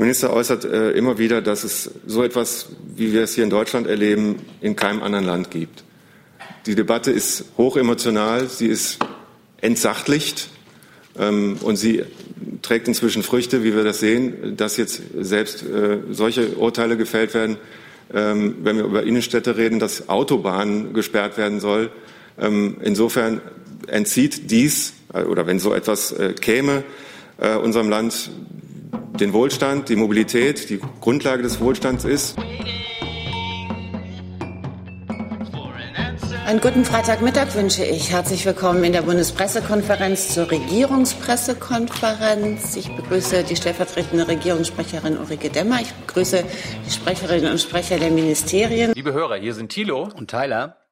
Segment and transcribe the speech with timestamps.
[0.00, 3.50] Der Minister äußert äh, immer wieder, dass es so etwas, wie wir es hier in
[3.50, 5.84] Deutschland erleben, in keinem anderen Land gibt.
[6.64, 8.98] Die Debatte ist hochemotional, sie ist
[9.60, 10.48] entsachtlicht
[11.18, 12.04] ähm, und sie
[12.62, 17.58] trägt inzwischen Früchte, wie wir das sehen, dass jetzt selbst äh, solche Urteile gefällt werden,
[18.14, 21.90] ähm, wenn wir über Innenstädte reden, dass Autobahnen gesperrt werden soll.
[22.38, 23.42] Ähm, insofern
[23.86, 26.84] entzieht dies, äh, oder wenn so etwas äh, käme,
[27.36, 28.30] äh, unserem Land
[29.18, 32.38] den Wohlstand, die Mobilität, die Grundlage des Wohlstands ist.
[36.46, 38.10] Einen guten Freitagmittag wünsche ich.
[38.10, 42.74] Herzlich willkommen in der Bundespressekonferenz zur Regierungspressekonferenz.
[42.74, 45.80] Ich begrüße die stellvertretende Regierungssprecherin Ulrike Demmer.
[45.80, 46.42] Ich begrüße
[46.84, 48.90] die Sprecherinnen und Sprecher der Ministerien.
[48.96, 50.79] Liebe Hörer, hier sind Thilo und Tyler.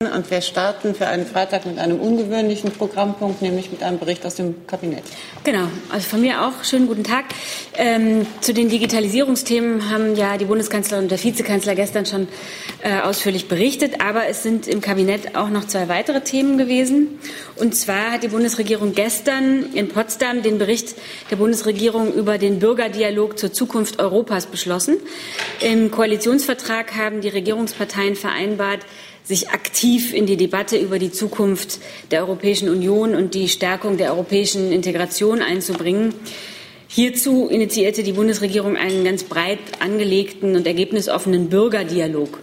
[0.00, 4.36] Und wir starten für einen Freitag mit einem ungewöhnlichen Programmpunkt, nämlich mit einem Bericht aus
[4.36, 5.02] dem Kabinett.
[5.42, 7.24] Genau, also von mir auch schönen guten Tag.
[7.76, 12.28] Ähm, zu den Digitalisierungsthemen haben ja die Bundeskanzlerin und der Vizekanzler gestern schon
[12.80, 17.18] äh, ausführlich berichtet, aber es sind im Kabinett auch noch zwei weitere Themen gewesen.
[17.56, 20.94] Und zwar hat die Bundesregierung gestern in Potsdam den Bericht
[21.32, 24.98] der Bundesregierung über den Bürgerdialog zur Zukunft Europas beschlossen.
[25.58, 28.86] Im Koalitionsvertrag haben die Regierungsparteien vereinbart,
[29.28, 34.12] sich aktiv in die Debatte über die Zukunft der Europäischen Union und die Stärkung der
[34.12, 36.14] europäischen Integration einzubringen.
[36.88, 42.38] Hierzu initiierte die Bundesregierung einen ganz breit angelegten und ergebnisoffenen Bürgerdialog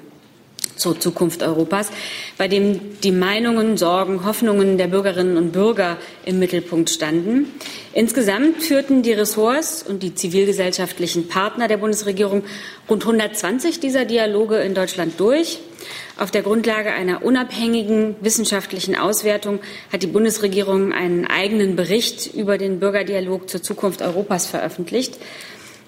[0.76, 1.90] zur Zukunft Europas,
[2.38, 7.48] bei dem die Meinungen, Sorgen, Hoffnungen der Bürgerinnen und Bürger im Mittelpunkt standen.
[7.94, 12.44] Insgesamt führten die Ressorts und die zivilgesellschaftlichen Partner der Bundesregierung
[12.88, 15.58] rund 120 dieser Dialoge in Deutschland durch.
[16.18, 19.60] Auf der Grundlage einer unabhängigen wissenschaftlichen Auswertung
[19.92, 25.18] hat die Bundesregierung einen eigenen Bericht über den Bürgerdialog zur Zukunft Europas veröffentlicht.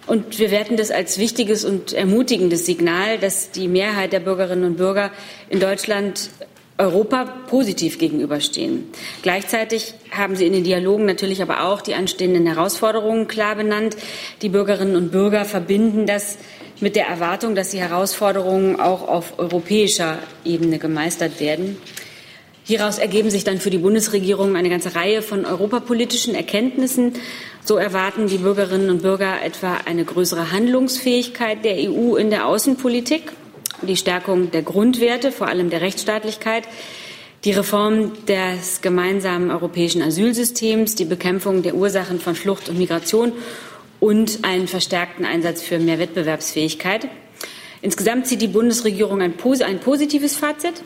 [0.06, 4.78] Und wir werten das als wichtiges und ermutigendes Signal, dass die Mehrheit der Bürgerinnen und
[4.78, 5.12] Bürger
[5.50, 6.30] in Deutschland
[6.78, 8.86] Europa positiv gegenüberstehen.
[9.24, 13.98] Gleichzeitig haben Sie in den Dialogen natürlich aber auch die anstehenden Herausforderungen klar benannt.
[14.42, 16.38] Die Bürgerinnen und Bürger verbinden das
[16.80, 21.78] mit der Erwartung, dass die Herausforderungen auch auf europäischer Ebene gemeistert werden.
[22.64, 27.14] Hieraus ergeben sich dann für die Bundesregierung eine ganze Reihe von europapolitischen Erkenntnissen.
[27.64, 33.32] So erwarten die Bürgerinnen und Bürger etwa eine größere Handlungsfähigkeit der EU in der Außenpolitik,
[33.84, 36.64] die Stärkung der Grundwerte, vor allem der Rechtsstaatlichkeit,
[37.46, 43.32] die Reform des gemeinsamen europäischen Asylsystems, die Bekämpfung der Ursachen von Flucht und Migration
[44.00, 47.08] und einen verstärkten Einsatz für mehr Wettbewerbsfähigkeit.
[47.82, 49.34] Insgesamt zieht die Bundesregierung ein,
[49.66, 50.84] ein positives Fazit.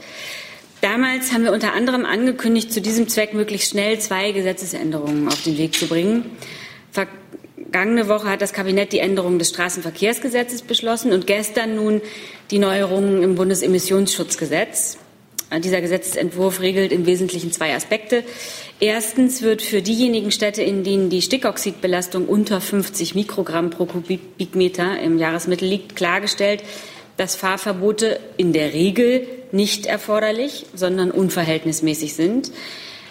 [0.82, 5.58] Damals haben wir unter anderem angekündigt, zu diesem Zweck möglichst schnell zwei Gesetzesänderungen auf den
[5.58, 6.30] Weg zu bringen.
[7.72, 12.02] Vergangene Woche hat das Kabinett die Änderung des Straßenverkehrsgesetzes beschlossen und gestern nun
[12.50, 14.98] die Neuerungen im Bundesemissionsschutzgesetz.
[15.64, 18.24] Dieser Gesetzentwurf regelt im Wesentlichen zwei Aspekte.
[18.78, 25.16] Erstens wird für diejenigen Städte, in denen die Stickoxidbelastung unter 50 Mikrogramm pro Kubikmeter im
[25.16, 26.62] Jahresmittel liegt, klargestellt,
[27.16, 32.52] dass Fahrverbote in der Regel nicht erforderlich, sondern unverhältnismäßig sind.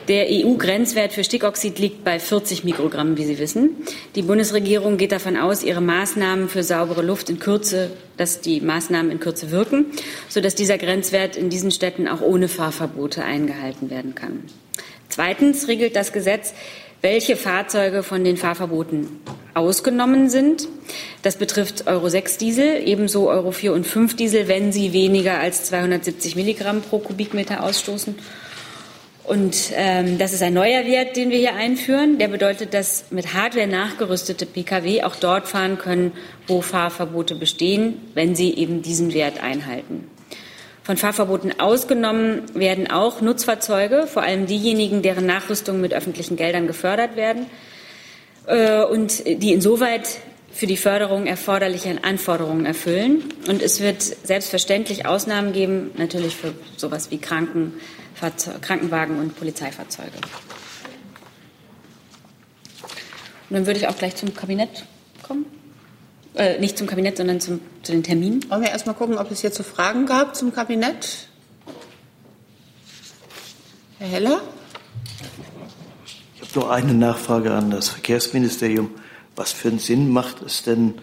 [0.08, 3.78] Der EU-Grenzwert für Stickoxid liegt bei 40 Mikrogramm, wie Sie wissen.
[4.16, 9.12] Die Bundesregierung geht davon aus, ihre Maßnahmen für saubere Luft in Kürze, dass die Maßnahmen
[9.12, 9.86] in Kürze wirken,
[10.28, 14.44] sodass dieser Grenzwert in diesen Städten auch ohne Fahrverbote eingehalten werden kann.
[15.08, 16.54] Zweitens regelt das Gesetz,
[17.02, 19.08] welche Fahrzeuge von den Fahrverboten
[19.54, 20.68] ausgenommen sind.
[21.22, 25.66] Das betrifft Euro 6 Diesel, ebenso Euro 4 und 5 Diesel, wenn sie weniger als
[25.66, 28.16] 270 Milligramm pro Kubikmeter ausstoßen.
[29.24, 32.18] Und ähm, das ist ein neuer Wert, den wir hier einführen.
[32.18, 36.12] Der bedeutet, dass mit Hardware nachgerüstete Pkw auch dort fahren können,
[36.48, 40.10] wo Fahrverbote bestehen, wenn sie eben diesen Wert einhalten.
[40.84, 47.16] Von Fahrverboten ausgenommen werden auch Nutzfahrzeuge, vor allem diejenigen, deren Nachrüstung mit öffentlichen Geldern gefördert
[47.16, 47.46] werden
[48.48, 50.18] äh, und die insoweit
[50.52, 53.24] für die Förderung erforderliche Anforderungen erfüllen.
[53.48, 57.74] Und es wird selbstverständlich Ausnahmen geben, natürlich für sowas wie Kranken,
[58.62, 60.12] Krankenwagen und Polizeifahrzeuge.
[63.50, 64.86] Und dann würde ich auch gleich zum Kabinett
[65.24, 65.46] kommen.
[66.36, 68.50] Äh, nicht zum Kabinett, sondern zum, zu den Terminen.
[68.50, 71.28] Wollen wir erst mal gucken, ob es hierzu Fragen gab zum Kabinett?
[74.00, 74.42] Herr Heller?
[76.36, 78.92] Ich habe nur eine Nachfrage an das Verkehrsministerium.
[79.36, 80.96] Was für einen Sinn macht es denn,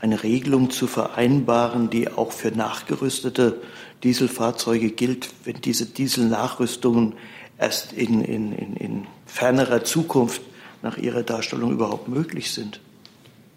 [0.00, 3.62] eine Regelung zu vereinbaren, die auch für nachgerüstete
[4.02, 7.14] Dieselfahrzeuge gilt, wenn diese Dieselnachrüstungen
[7.58, 10.42] erst in, in, in, in fernerer Zukunft
[10.82, 12.80] nach Ihrer Darstellung überhaupt möglich sind?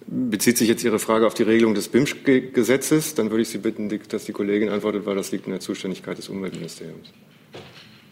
[0.08, 3.16] Bezieht sich jetzt Ihre Frage auf die Regelung des BIMSCH-Gesetzes?
[3.16, 6.18] Dann würde ich Sie bitten, dass die Kollegin antwortet, weil das liegt in der Zuständigkeit
[6.18, 7.10] des Umweltministeriums.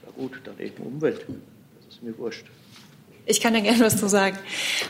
[0.04, 1.26] Na gut, dann eben Umwelt.
[1.28, 2.46] Das ist mir wurscht.
[3.26, 4.38] Ich kann da gerne was zu sagen.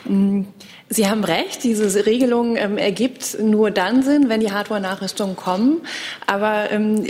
[0.06, 0.42] Mm,
[0.88, 5.82] Sie haben recht, diese Regelung ähm, ergibt nur dann Sinn, wenn die Hardware-Nachrüstungen kommen.
[6.26, 7.06] Aber ähm,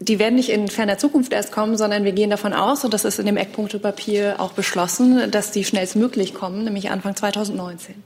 [0.00, 3.04] die werden nicht in ferner Zukunft erst kommen, sondern wir gehen davon aus, und das
[3.04, 8.02] ist in dem Eckpunktepapier auch beschlossen, dass die schnellstmöglich kommen, nämlich Anfang 2019.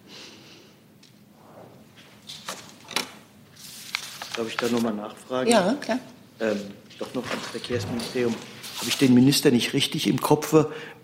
[4.37, 5.49] Darf ich da nochmal nachfragen?
[5.49, 6.01] Ja, klar.
[6.41, 6.61] Ähm,
[6.99, 8.35] doch noch ans Verkehrsministerium.
[8.79, 10.55] Habe ich den Minister nicht richtig im Kopf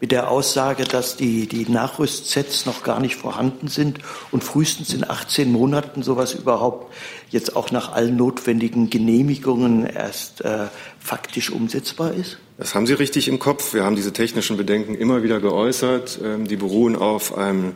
[0.01, 3.99] mit der Aussage, dass die, die Nachrüstsets noch gar nicht vorhanden sind
[4.31, 6.93] und frühestens in 18 Monaten sowas überhaupt
[7.31, 10.67] jetzt auch nach allen notwendigen Genehmigungen erst äh,
[10.99, 12.39] faktisch umsetzbar ist?
[12.59, 13.73] Das haben Sie richtig im Kopf.
[13.73, 16.19] Wir haben diese technischen Bedenken immer wieder geäußert.
[16.23, 17.75] Ähm, die beruhen auf einem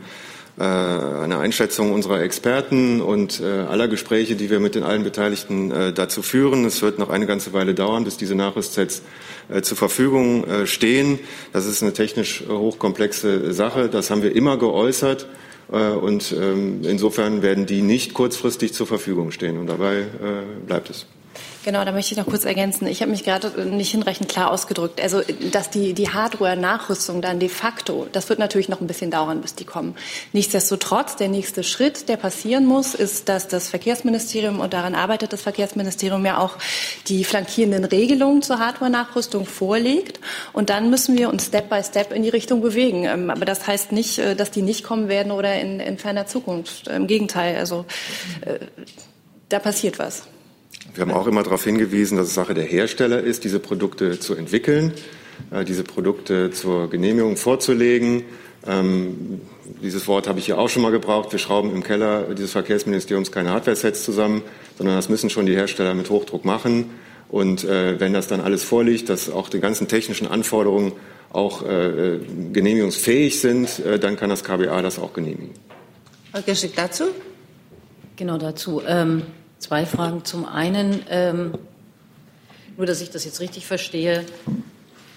[0.57, 5.73] äh, eine Einschätzung unserer Experten und äh, aller Gespräche, die wir mit den allen Beteiligten
[5.73, 6.65] äh, dazu führen.
[6.65, 9.03] Es wird noch eine ganze Weile dauern, bis diese Nachrüstsets
[9.63, 11.19] zur Verfügung stehen.
[11.53, 13.89] Das ist eine technisch hochkomplexe Sache.
[13.89, 15.27] Das haben wir immer geäußert.
[15.69, 19.59] Und ähm, insofern werden die nicht kurzfristig zur Verfügung stehen.
[19.59, 20.07] Und dabei
[20.67, 21.07] bleibt es.
[21.65, 22.87] Genau, da möchte ich noch kurz ergänzen.
[22.87, 25.01] Ich habe mich gerade nicht hinreichend klar ausgedrückt.
[25.01, 29.41] Also, dass die, die Hardware-Nachrüstung dann de facto, das wird natürlich noch ein bisschen dauern,
[29.41, 29.97] bis die kommen.
[30.35, 35.41] Nichtsdestotrotz, der nächste Schritt, der passieren muss, ist, dass das Verkehrsministerium, und daran arbeitet das
[35.41, 36.59] Verkehrsministerium ja auch,
[37.09, 40.21] die flankierenden Regelungen zur Hardware-Nachrüstung vorlegt.
[40.53, 43.05] Und dann müssen wir uns Step by Step in die Richtung bewegen.
[43.05, 46.27] Ähm, aber das heißt nicht, äh, dass die nicht kommen werden oder in, in ferner
[46.27, 46.89] Zukunft.
[46.89, 47.87] Im Gegenteil, also
[48.43, 48.59] äh,
[49.49, 50.25] da passiert was.
[50.95, 54.37] Wir haben auch immer darauf hingewiesen, dass es Sache der Hersteller ist, diese Produkte zu
[54.37, 54.93] entwickeln,
[55.51, 58.23] äh, diese Produkte zur Genehmigung vorzulegen.
[58.65, 59.41] Ähm,
[59.83, 61.33] dieses Wort habe ich hier auch schon mal gebraucht.
[61.33, 64.43] Wir schrauben im Keller dieses Verkehrsministeriums keine Hardware-Sets zusammen,
[64.79, 66.91] sondern das müssen schon die Hersteller mit Hochdruck machen.
[67.29, 70.93] Und äh, wenn das dann alles vorliegt, dass auch die ganzen technischen Anforderungen
[71.33, 72.21] auch äh,
[72.53, 75.51] genehmigungsfähig sind, äh, dann kann das KBA das auch genehmigen.
[76.31, 77.07] Frau Geschick dazu?
[78.15, 78.81] Genau dazu.
[78.87, 79.23] Ähm
[79.65, 80.27] Zwei Fragen.
[80.27, 81.53] Zum einen, ähm,
[82.77, 84.27] nur dass ich das jetzt richtig verstehe,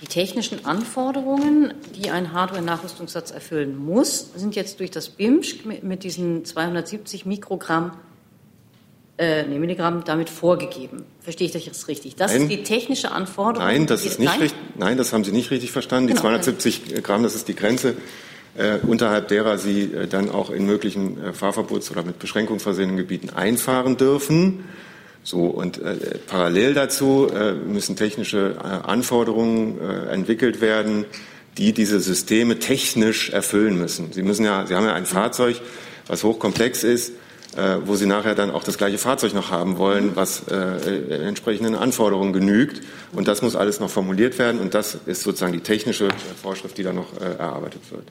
[0.02, 6.06] die technischen Anforderungen, die ein Hardware-Nachrüstungssatz erfüllen muss, sind jetzt durch das BIMSCH mit, mit
[6.06, 7.92] diesen 270 Mikrogramm
[9.18, 11.04] äh, nee, Milligramm damit vorgegeben.
[11.20, 12.16] Verstehe ich das jetzt richtig?
[12.16, 13.68] Das nein, ist die technische Anforderung.
[13.68, 14.40] Nein, das ist nicht nein?
[14.40, 14.60] richtig.
[14.78, 16.08] Nein, das haben Sie nicht richtig verstanden.
[16.08, 17.98] Genau, die 270 Gramm, das ist die Grenze,
[18.58, 22.98] äh, unterhalb derer sie äh, dann auch in möglichen äh, Fahrverbots- oder mit Beschränkung versehenen
[22.98, 24.66] Gebieten einfahren dürfen.
[25.24, 25.96] So, und äh,
[26.26, 31.06] parallel dazu äh, müssen technische äh, Anforderungen entwickelt werden,
[31.58, 34.12] die diese Systeme technisch erfüllen müssen.
[34.12, 35.60] Sie müssen ja, Sie haben ja ein Fahrzeug,
[36.08, 37.14] was hochkomplex ist,
[37.86, 42.32] wo Sie nachher dann auch das gleiche Fahrzeug noch haben wollen, was äh, entsprechenden Anforderungen
[42.32, 42.84] genügt.
[43.12, 44.62] Und das muss alles noch formuliert werden.
[44.62, 46.10] Und das ist sozusagen die technische
[46.40, 48.04] Vorschrift, die da noch äh, erarbeitet wird.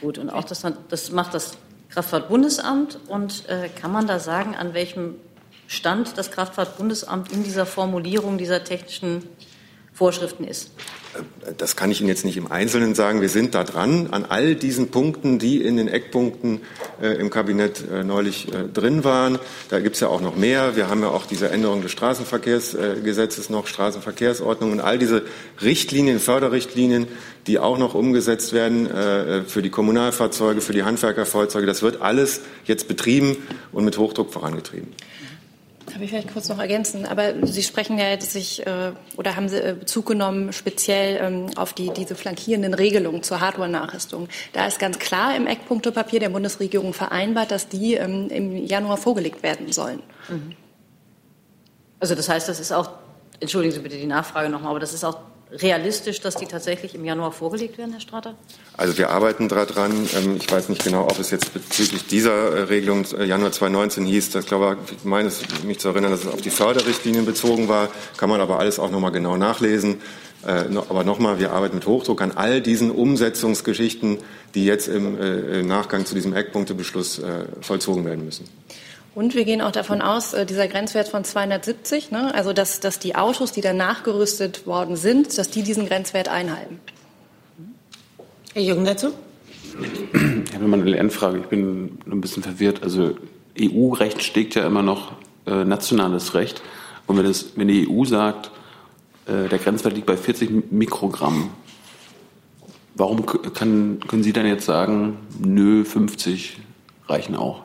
[0.00, 1.56] Gut, und auch das, das macht das
[1.90, 2.98] Kraftfahrtbundesamt.
[3.08, 5.16] Und äh, kann man da sagen, an welchem
[5.66, 9.22] Stand das Kraftfahrtbundesamt in dieser Formulierung dieser technischen
[9.94, 10.72] Vorschriften ist?
[11.56, 13.20] Das kann ich Ihnen jetzt nicht im Einzelnen sagen.
[13.20, 16.62] Wir sind da dran an all diesen Punkten, die in den Eckpunkten
[17.00, 19.38] äh, im Kabinett äh, neulich äh, drin waren.
[19.68, 20.74] Da gibt es ja auch noch mehr.
[20.74, 25.22] Wir haben ja auch diese Änderung des Straßenverkehrsgesetzes noch, Straßenverkehrsordnung und all diese
[25.62, 27.06] Richtlinien, Förderrichtlinien,
[27.46, 31.66] die auch noch umgesetzt werden äh, für die Kommunalfahrzeuge, für die Handwerkerfahrzeuge.
[31.66, 33.36] Das wird alles jetzt betrieben
[33.70, 34.88] und mit Hochdruck vorangetrieben.
[35.86, 37.04] Darf ich vielleicht kurz noch ergänzen?
[37.04, 41.50] Aber Sie sprechen ja jetzt sich äh, oder haben Sie äh, Bezug genommen speziell ähm,
[41.56, 44.28] auf die, diese flankierenden Regelungen zur Hardware-Nachrüstung.
[44.52, 49.42] Da ist ganz klar im Eckpunktepapier der Bundesregierung vereinbart, dass die ähm, im Januar vorgelegt
[49.42, 50.02] werden sollen.
[50.28, 50.56] Mhm.
[52.00, 52.90] Also das heißt, das ist auch,
[53.40, 55.18] entschuldigen Sie bitte die Nachfrage nochmal, aber das ist auch
[55.60, 58.34] realistisch, dass die tatsächlich im Januar vorgelegt werden, Herr Strater?
[58.76, 59.92] Also wir arbeiten daran.
[60.16, 64.06] Ähm, ich weiß nicht genau, ob es jetzt bezüglich dieser äh, Regelung äh, Januar 2019
[64.06, 64.30] hieß.
[64.30, 65.30] Das glaube ich meine
[65.64, 67.88] mich zu erinnern, dass es auf die Förderrichtlinien bezogen war.
[68.16, 70.00] Kann man aber alles auch noch mal genau nachlesen.
[70.44, 74.18] Äh, aber nochmal, wir arbeiten mit Hochdruck an all diesen Umsetzungsgeschichten,
[74.54, 77.20] die jetzt im Nachgang zu diesem Eckpunktebeschluss
[77.60, 78.44] vollzogen werden müssen.
[79.14, 82.98] Und wir gehen auch davon aus, äh, dieser Grenzwert von 270, ne, also dass, dass
[82.98, 86.80] die Autos, die dann nachgerüstet worden sind, dass die diesen Grenzwert einhalten.
[88.54, 89.12] Herr Jung dazu?
[90.44, 91.38] Ich habe mal eine Lernfrage.
[91.38, 92.82] Ich bin ein bisschen verwirrt.
[92.82, 93.16] Also
[93.60, 95.12] EU-Recht steckt ja immer noch
[95.46, 96.62] äh, nationales Recht.
[97.06, 98.50] Und wenn, das, wenn die EU sagt,
[99.26, 101.50] äh, der Grenzwert liegt bei 40 Mikrogramm,
[102.94, 106.60] warum kann, können Sie dann jetzt sagen, nö, 50
[107.08, 107.62] reichen auch?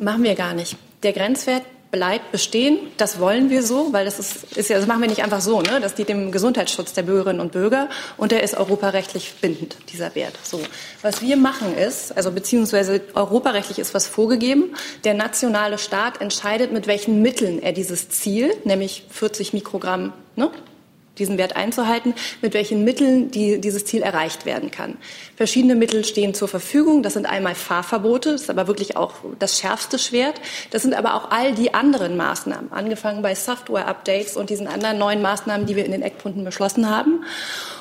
[0.00, 0.76] Machen wir gar nicht.
[1.02, 2.78] Der Grenzwert bleibt bestehen.
[2.96, 5.60] Das wollen wir so, weil das ist, ist ja, das machen wir nicht einfach so,
[5.60, 5.80] ne?
[5.80, 10.34] Das dient dem Gesundheitsschutz der Bürgerinnen und Bürger und der ist europarechtlich bindend, dieser Wert.
[10.42, 10.60] So.
[11.02, 14.74] Was wir machen ist, also beziehungsweise europarechtlich ist was vorgegeben.
[15.04, 20.50] Der nationale Staat entscheidet, mit welchen Mitteln er dieses Ziel, nämlich 40 Mikrogramm, ne?
[21.20, 24.96] Diesen Wert einzuhalten, mit welchen Mitteln die, dieses Ziel erreicht werden kann.
[25.36, 27.02] Verschiedene Mittel stehen zur Verfügung.
[27.02, 30.40] Das sind einmal Fahrverbote, das ist aber wirklich auch das schärfste Schwert.
[30.70, 35.22] Das sind aber auch all die anderen Maßnahmen, angefangen bei Software-Updates und diesen anderen neuen
[35.22, 37.24] Maßnahmen, die wir in den Eckpunkten beschlossen haben.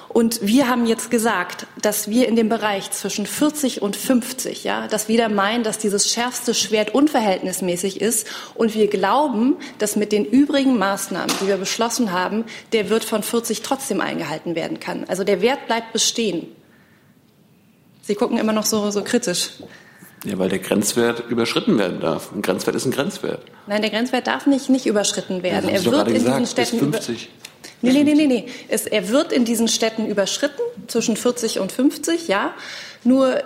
[0.09, 4.87] Und wir haben jetzt gesagt, dass wir in dem Bereich zwischen 40 und 50, ja,
[4.87, 8.27] dass wir da meinen, dass dieses schärfste Schwert unverhältnismäßig ist.
[8.55, 13.21] Und wir glauben, dass mit den übrigen Maßnahmen, die wir beschlossen haben, der Wert von
[13.21, 15.05] 40 trotzdem eingehalten werden kann.
[15.07, 16.47] Also der Wert bleibt bestehen.
[18.01, 19.51] Sie gucken immer noch so, so kritisch.
[20.25, 22.31] Ja, weil der Grenzwert überschritten werden darf.
[22.33, 23.43] Ein Grenzwert ist ein Grenzwert.
[23.67, 25.69] Nein, der Grenzwert darf nicht, nicht überschritten werden.
[25.69, 26.91] Ja, er wird in gesagt, diesen Städten.
[26.91, 27.29] Bis 50.
[27.81, 28.45] Nee, nee, nee, nee, nee.
[28.67, 32.53] Es, er wird in diesen Städten überschritten, zwischen 40 und 50, ja.
[33.03, 33.41] Nur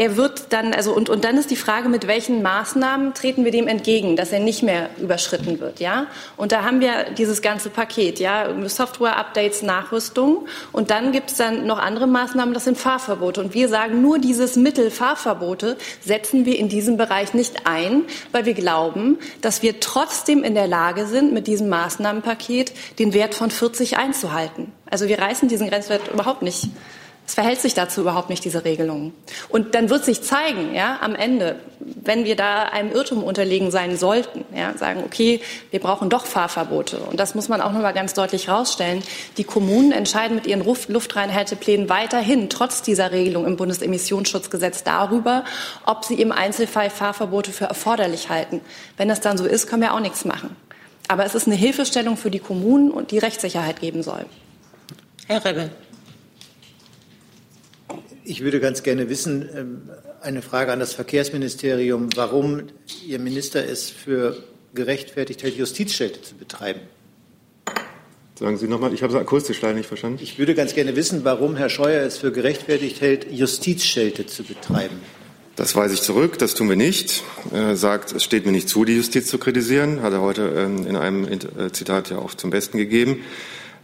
[0.00, 3.52] er wird dann, also und, und dann ist die Frage, mit welchen Maßnahmen treten wir
[3.52, 6.06] dem entgegen, dass er nicht mehr überschritten wird, ja?
[6.38, 11.66] Und da haben wir dieses ganze Paket, ja, Software-Updates, Nachrüstung und dann gibt es dann
[11.66, 13.42] noch andere Maßnahmen, das sind Fahrverbote.
[13.42, 18.46] Und wir sagen, nur dieses Mittel Fahrverbote setzen wir in diesem Bereich nicht ein, weil
[18.46, 23.50] wir glauben, dass wir trotzdem in der Lage sind, mit diesem Maßnahmenpaket den Wert von
[23.50, 24.72] 40 einzuhalten.
[24.90, 26.70] Also wir reißen diesen Grenzwert überhaupt nicht
[27.30, 29.12] es verhält sich dazu überhaupt nicht, diese Regelung.
[29.50, 33.96] Und dann wird sich zeigen, ja, am Ende, wenn wir da einem Irrtum unterlegen sein
[33.96, 36.98] sollten, ja, sagen, okay, wir brauchen doch Fahrverbote.
[36.98, 39.04] Und das muss man auch nochmal ganz deutlich herausstellen.
[39.36, 45.44] Die Kommunen entscheiden mit ihren Luftreinhalteplänen weiterhin, trotz dieser Regelung im Bundesemissionsschutzgesetz, darüber,
[45.86, 48.60] ob sie im Einzelfall Fahrverbote für erforderlich halten.
[48.96, 50.56] Wenn das dann so ist, können wir auch nichts machen.
[51.06, 54.26] Aber es ist eine Hilfestellung für die Kommunen und die Rechtssicherheit geben soll.
[55.28, 55.70] Herr Rebel.
[58.30, 62.62] Ich würde ganz gerne wissen, ähm, eine Frage an das Verkehrsministerium, warum
[63.04, 64.36] Ihr Minister es für
[64.72, 66.78] gerechtfertigt hält, Justizschelte zu betreiben.
[68.38, 70.20] Sagen Sie nochmal, ich habe es akustisch leider nicht verstanden.
[70.22, 75.00] Ich würde ganz gerne wissen, warum Herr Scheuer es für gerechtfertigt hält, Justizschelte zu betreiben.
[75.56, 77.24] Das weise ich zurück, das tun wir nicht.
[77.52, 80.86] Er sagt, es steht mir nicht zu, die Justiz zu kritisieren, hat er heute ähm,
[80.86, 83.24] in einem äh, Zitat ja auch zum Besten gegeben.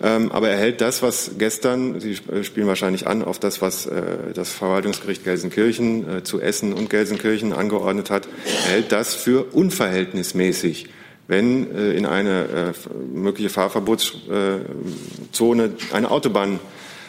[0.03, 3.87] Ähm, aber er hält das, was gestern, Sie äh, spielen wahrscheinlich an, auf das, was
[3.87, 9.55] äh, das Verwaltungsgericht Gelsenkirchen äh, zu Essen und Gelsenkirchen angeordnet hat, er hält das für
[9.55, 10.91] unverhältnismäßig
[11.29, 12.73] wenn in eine
[13.13, 16.61] mögliche Fahrverbotszone eine Autobahn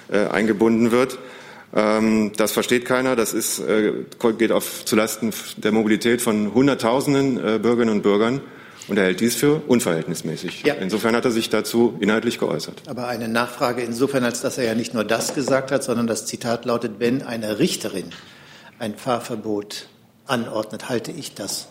[0.10, 1.20] eingebunden wird.
[1.76, 3.16] Ähm, das versteht keiner.
[3.16, 3.62] Das ist,
[4.40, 8.42] geht auf zulasten der Mobilität von Hunderttausenden Bürgerinnen und Bürgern.
[8.88, 10.64] Und er hält dies für unverhältnismäßig.
[10.64, 10.76] Ja.
[10.76, 12.84] Insofern hat er sich dazu inhaltlich geäußert.
[12.88, 16.26] Aber eine Nachfrage insofern, als dass er ja nicht nur das gesagt hat, sondern das
[16.26, 18.06] Zitat lautet, wenn eine Richterin
[18.80, 19.88] ein Fahrverbot
[20.26, 21.68] anordnet, halte ich das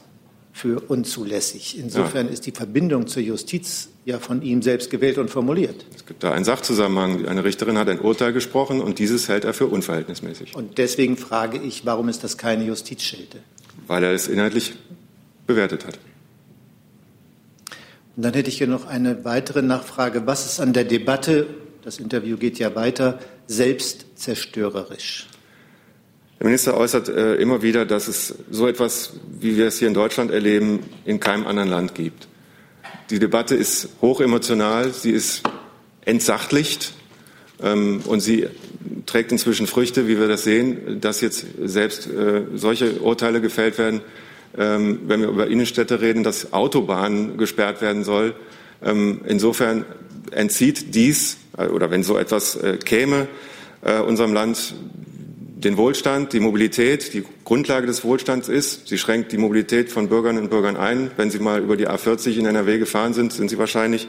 [0.52, 1.78] für unzulässig.
[1.78, 2.32] Insofern ja.
[2.32, 5.84] ist die Verbindung zur Justiz ja von ihm selbst gewählt und formuliert.
[5.94, 7.26] Es gibt da einen Sachzusammenhang.
[7.26, 10.54] Eine Richterin hat ein Urteil gesprochen und dieses hält er für unverhältnismäßig.
[10.54, 13.38] Und deswegen frage ich, warum ist das keine Justizschelte?
[13.86, 14.74] Weil er es inhaltlich
[15.46, 15.98] bewertet hat.
[18.16, 20.26] Und dann hätte ich hier noch eine weitere Nachfrage.
[20.26, 21.46] Was ist an der Debatte,
[21.82, 25.28] das Interview geht ja weiter, selbstzerstörerisch?
[26.40, 29.94] Der Minister äußert äh, immer wieder, dass es so etwas, wie wir es hier in
[29.94, 32.28] Deutschland erleben, in keinem anderen Land gibt.
[33.10, 35.42] Die Debatte ist hochemotional, sie ist
[36.04, 36.94] entsachtlicht
[37.62, 38.48] ähm, und sie
[39.06, 44.00] trägt inzwischen Früchte, wie wir das sehen, dass jetzt selbst äh, solche Urteile gefällt werden,
[44.58, 48.34] ähm, wenn wir über Innenstädte reden, dass Autobahnen gesperrt werden soll.
[48.82, 49.84] Ähm, insofern
[50.30, 53.28] entzieht dies, äh, oder wenn so etwas äh, käme,
[53.82, 54.74] äh, unserem Land
[55.56, 58.88] den Wohlstand, die Mobilität, die Grundlage des Wohlstands ist.
[58.88, 61.10] Sie schränkt die Mobilität von Bürgerinnen und Bürgern ein.
[61.16, 64.06] Wenn Sie mal über die A40 in NRW gefahren sind, sind Sie wahrscheinlich,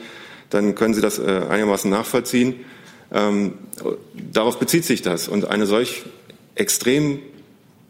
[0.50, 2.56] dann können Sie das äh, einigermaßen nachvollziehen.
[3.14, 3.54] Ähm,
[4.34, 5.30] darauf bezieht sich das.
[5.30, 6.04] Und eine solch
[6.56, 7.20] extrem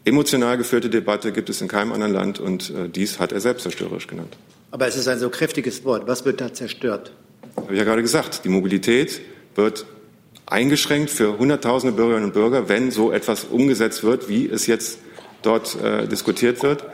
[0.04, 2.40] emotional geführte Debatte gibt es in keinem anderen Land.
[2.40, 4.36] Und äh, dies hat er selbstzerstörerisch genannt.
[4.70, 6.06] Aber es ist ein so kräftiges Wort.
[6.06, 7.12] Was wird da zerstört?
[7.56, 8.44] Habe ich ja gerade gesagt.
[8.44, 9.20] Die Mobilität
[9.54, 9.86] wird
[10.46, 14.98] eingeschränkt für Hunderttausende Bürgerinnen und Bürger, wenn so etwas umgesetzt wird, wie es jetzt
[15.42, 16.84] dort äh, diskutiert wird.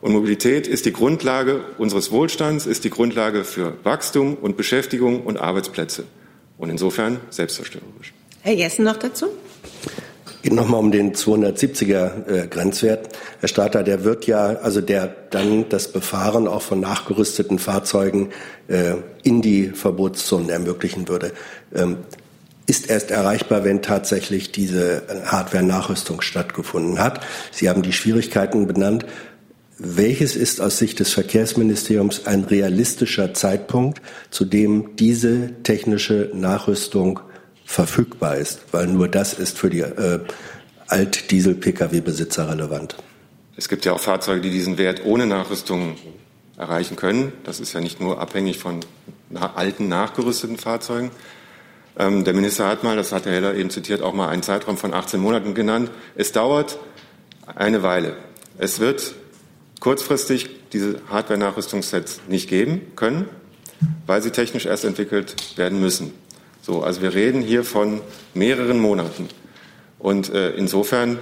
[0.00, 5.38] Und Mobilität ist die Grundlage unseres Wohlstands, ist die Grundlage für Wachstum und Beschäftigung und
[5.38, 6.04] Arbeitsplätze.
[6.56, 8.12] Und insofern selbstzerstörerisch.
[8.42, 9.26] Herr Jessen noch dazu?
[10.48, 13.10] Geht nochmal um den 270er äh, Grenzwert.
[13.40, 18.30] Herr Strater, der wird ja, also der dann das Befahren auch von nachgerüsteten Fahrzeugen
[18.66, 21.32] äh, in die Verbotszonen ermöglichen würde.
[21.74, 21.98] Ähm,
[22.64, 27.20] ist erst erreichbar, wenn tatsächlich diese Hardware-Nachrüstung stattgefunden hat.
[27.52, 29.04] Sie haben die Schwierigkeiten benannt.
[29.76, 34.00] Welches ist aus Sicht des Verkehrsministeriums ein realistischer Zeitpunkt,
[34.30, 37.20] zu dem diese technische Nachrüstung
[37.68, 38.60] verfügbar ist?
[38.72, 40.20] Weil nur das ist für die äh,
[40.88, 42.96] Alt-Diesel-Pkw-Besitzer relevant.
[43.56, 45.96] Es gibt ja auch Fahrzeuge, die diesen Wert ohne Nachrüstung
[46.56, 47.32] erreichen können.
[47.44, 48.80] Das ist ja nicht nur abhängig von
[49.54, 51.10] alten, nachgerüsteten Fahrzeugen.
[51.98, 54.78] Ähm, der Minister hat mal, das hat Herr Heller eben zitiert, auch mal einen Zeitraum
[54.78, 55.90] von 18 Monaten genannt.
[56.16, 56.78] Es dauert
[57.54, 58.16] eine Weile.
[58.56, 59.14] Es wird
[59.80, 63.28] kurzfristig diese Hardware-Nachrüstungssets nicht geben können,
[64.06, 66.14] weil sie technisch erst entwickelt werden müssen.
[66.68, 68.02] So, also wir reden hier von
[68.34, 69.30] mehreren Monaten.
[69.98, 71.18] Und äh, insofern,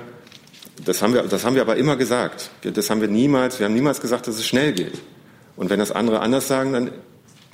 [0.84, 2.50] das haben, wir, das haben wir aber immer gesagt.
[2.62, 4.94] Das haben wir niemals, wir haben niemals gesagt, dass es schnell geht.
[5.54, 6.90] Und wenn das andere anders sagen, dann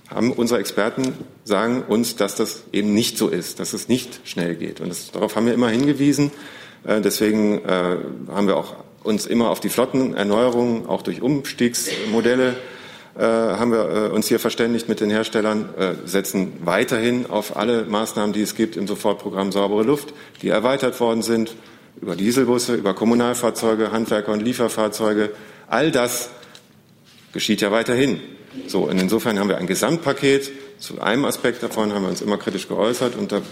[0.09, 1.13] haben unsere Experten
[1.45, 4.81] sagen uns, dass das eben nicht so ist, dass es nicht schnell geht.
[4.81, 6.31] Und das, darauf haben wir immer hingewiesen.
[6.85, 12.55] Äh, deswegen äh, haben wir auch uns immer auf die Flottenerneuerung, auch durch Umstiegsmodelle, äh,
[13.21, 18.33] haben wir äh, uns hier verständigt mit den Herstellern, äh, setzen weiterhin auf alle Maßnahmen,
[18.33, 21.55] die es gibt im Sofortprogramm Saubere Luft, die erweitert worden sind,
[22.01, 25.31] über Dieselbusse, über Kommunalfahrzeuge, Handwerker und Lieferfahrzeuge.
[25.69, 26.31] All das
[27.33, 28.21] geschieht ja weiterhin.
[28.67, 30.51] So, und insofern haben wir ein Gesamtpaket.
[30.79, 33.43] Zu einem Aspekt davon haben wir uns immer kritisch geäußert und da,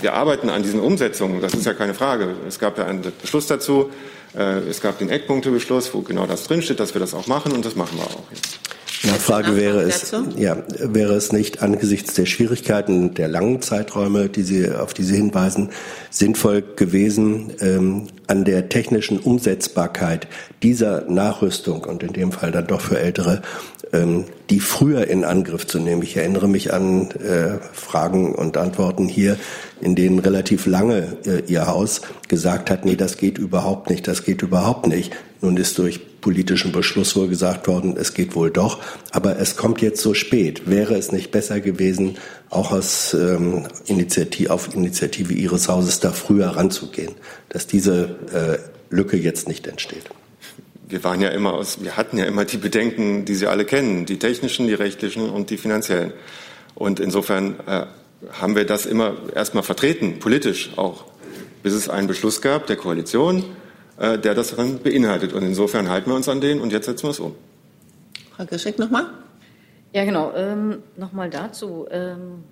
[0.00, 1.40] wir arbeiten an diesen Umsetzungen.
[1.40, 2.34] Das ist ja keine Frage.
[2.46, 3.90] Es gab ja einen Beschluss dazu.
[4.36, 7.64] Äh, es gab den Eckpunktebeschluss, wo genau das drinsteht, dass wir das auch machen und
[7.64, 8.58] das machen wir auch jetzt.
[9.04, 14.70] Nachfrage wäre es, ja, wäre es nicht angesichts der Schwierigkeiten der langen Zeiträume, die Sie,
[14.70, 15.70] auf die Sie hinweisen,
[16.10, 20.26] sinnvoll gewesen, ähm, an der technischen Umsetzbarkeit
[20.62, 23.42] dieser Nachrüstung und in dem Fall dann doch für Ältere,
[23.92, 26.02] ähm, die früher in Angriff zu nehmen.
[26.02, 29.36] Ich erinnere mich an äh, Fragen und Antworten hier,
[29.80, 34.24] in denen relativ lange äh, Ihr Haus gesagt hat, nee, das geht überhaupt nicht, das
[34.24, 35.12] geht überhaupt nicht.
[35.40, 38.80] Nun ist durch politischen Beschluss wohl gesagt worden, es geht wohl doch,
[39.12, 40.68] aber es kommt jetzt so spät.
[40.68, 42.18] Wäre es nicht besser gewesen,
[42.50, 47.14] auch aus ähm, Initiative, auf Initiative Ihres Hauses da früher ranzugehen,
[47.48, 50.04] dass diese äh, Lücke jetzt nicht entsteht?
[50.88, 54.06] Wir waren ja immer aus, wir hatten ja immer die Bedenken, die Sie alle kennen,
[54.06, 56.12] die technischen, die rechtlichen und die finanziellen.
[56.74, 57.86] Und insofern äh,
[58.32, 61.04] haben wir das immer erstmal vertreten, politisch auch,
[61.62, 63.44] bis es einen Beschluss gab der Koalition,
[63.98, 65.32] äh, der das dann beinhaltet.
[65.32, 67.34] Und insofern halten wir uns an den und jetzt setzen wir es um.
[68.36, 69.06] Frau Geschenk nochmal?
[69.92, 70.32] Ja, genau.
[70.36, 71.86] Ähm, nochmal dazu.
[71.90, 72.44] Ähm,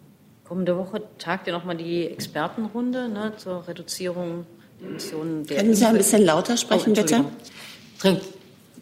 [0.44, 4.46] kommende Woche tagt ja nochmal die Expertenrunde ne, zur Reduzierung
[4.80, 5.46] der Emissionen.
[5.46, 7.24] Der Können Sie ein bisschen lauter sprechen, oh, bitte?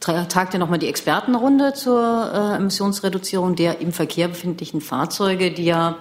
[0.00, 5.96] Tagt ja nochmal die Expertenrunde zur äh, Emissionsreduzierung der im Verkehr befindlichen Fahrzeuge, die ja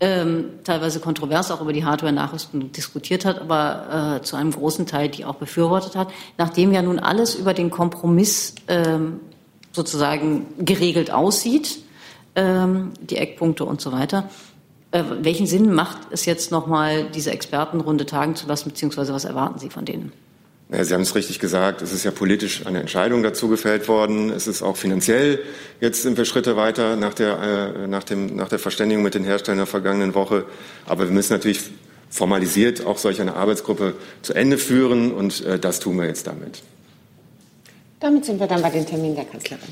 [0.00, 5.08] ähm, teilweise kontrovers auch über die Hardware-Nachrüstung diskutiert hat, aber äh, zu einem großen Teil
[5.08, 6.08] die auch befürwortet hat.
[6.36, 9.20] Nachdem ja nun alles über den Kompromiss ähm,
[9.72, 11.78] sozusagen geregelt aussieht,
[12.36, 14.28] ähm, die Eckpunkte und so weiter.
[14.90, 19.58] Äh, welchen Sinn macht es jetzt nochmal, diese Expertenrunde tagen zu lassen, beziehungsweise was erwarten
[19.58, 20.12] Sie von denen?
[20.70, 21.80] Sie haben es richtig gesagt.
[21.80, 24.28] Es ist ja politisch eine Entscheidung dazu gefällt worden.
[24.28, 25.40] Es ist auch finanziell.
[25.80, 29.24] Jetzt sind wir Schritte weiter nach der, äh, nach dem, nach der Verständigung mit den
[29.24, 30.44] Herstellern der vergangenen Woche.
[30.84, 31.60] Aber wir müssen natürlich
[32.10, 35.12] formalisiert auch solch eine Arbeitsgruppe zu Ende führen.
[35.12, 36.62] Und äh, das tun wir jetzt damit.
[38.00, 39.68] Damit sind wir dann bei den Terminen der Kanzlerin.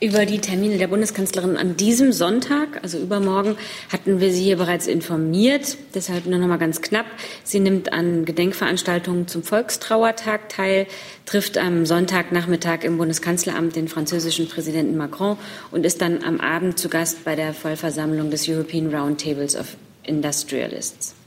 [0.00, 3.56] Über die Termine der Bundeskanzlerin an diesem Sonntag, also übermorgen,
[3.90, 5.76] hatten wir Sie hier bereits informiert.
[5.92, 7.06] Deshalb nur noch mal ganz knapp.
[7.42, 10.86] Sie nimmt an Gedenkveranstaltungen zum Volkstrauertag teil,
[11.26, 15.36] trifft am Sonntagnachmittag im Bundeskanzleramt den französischen Präsidenten Macron
[15.72, 21.17] und ist dann am Abend zu Gast bei der Vollversammlung des European Roundtables of Industrialists.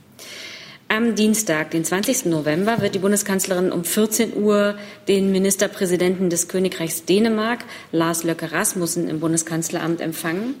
[0.94, 2.26] Am Dienstag, den 20.
[2.26, 4.74] November, wird die Bundeskanzlerin um 14 Uhr
[5.08, 7.60] den Ministerpräsidenten des Königreichs Dänemark,
[7.92, 10.54] Lars Löcke Rasmussen, im Bundeskanzleramt empfangen.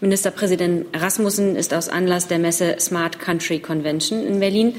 [0.00, 4.74] Ministerpräsident Rasmussen ist aus Anlass der Messe Smart Country Convention in Berlin,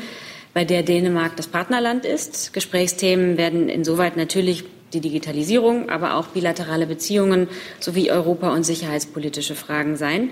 [0.53, 2.51] bei der Dänemark das Partnerland ist.
[2.51, 7.47] Gesprächsthemen werden insoweit natürlich die Digitalisierung, aber auch bilaterale Beziehungen
[7.79, 10.31] sowie europa- und sicherheitspolitische Fragen sein.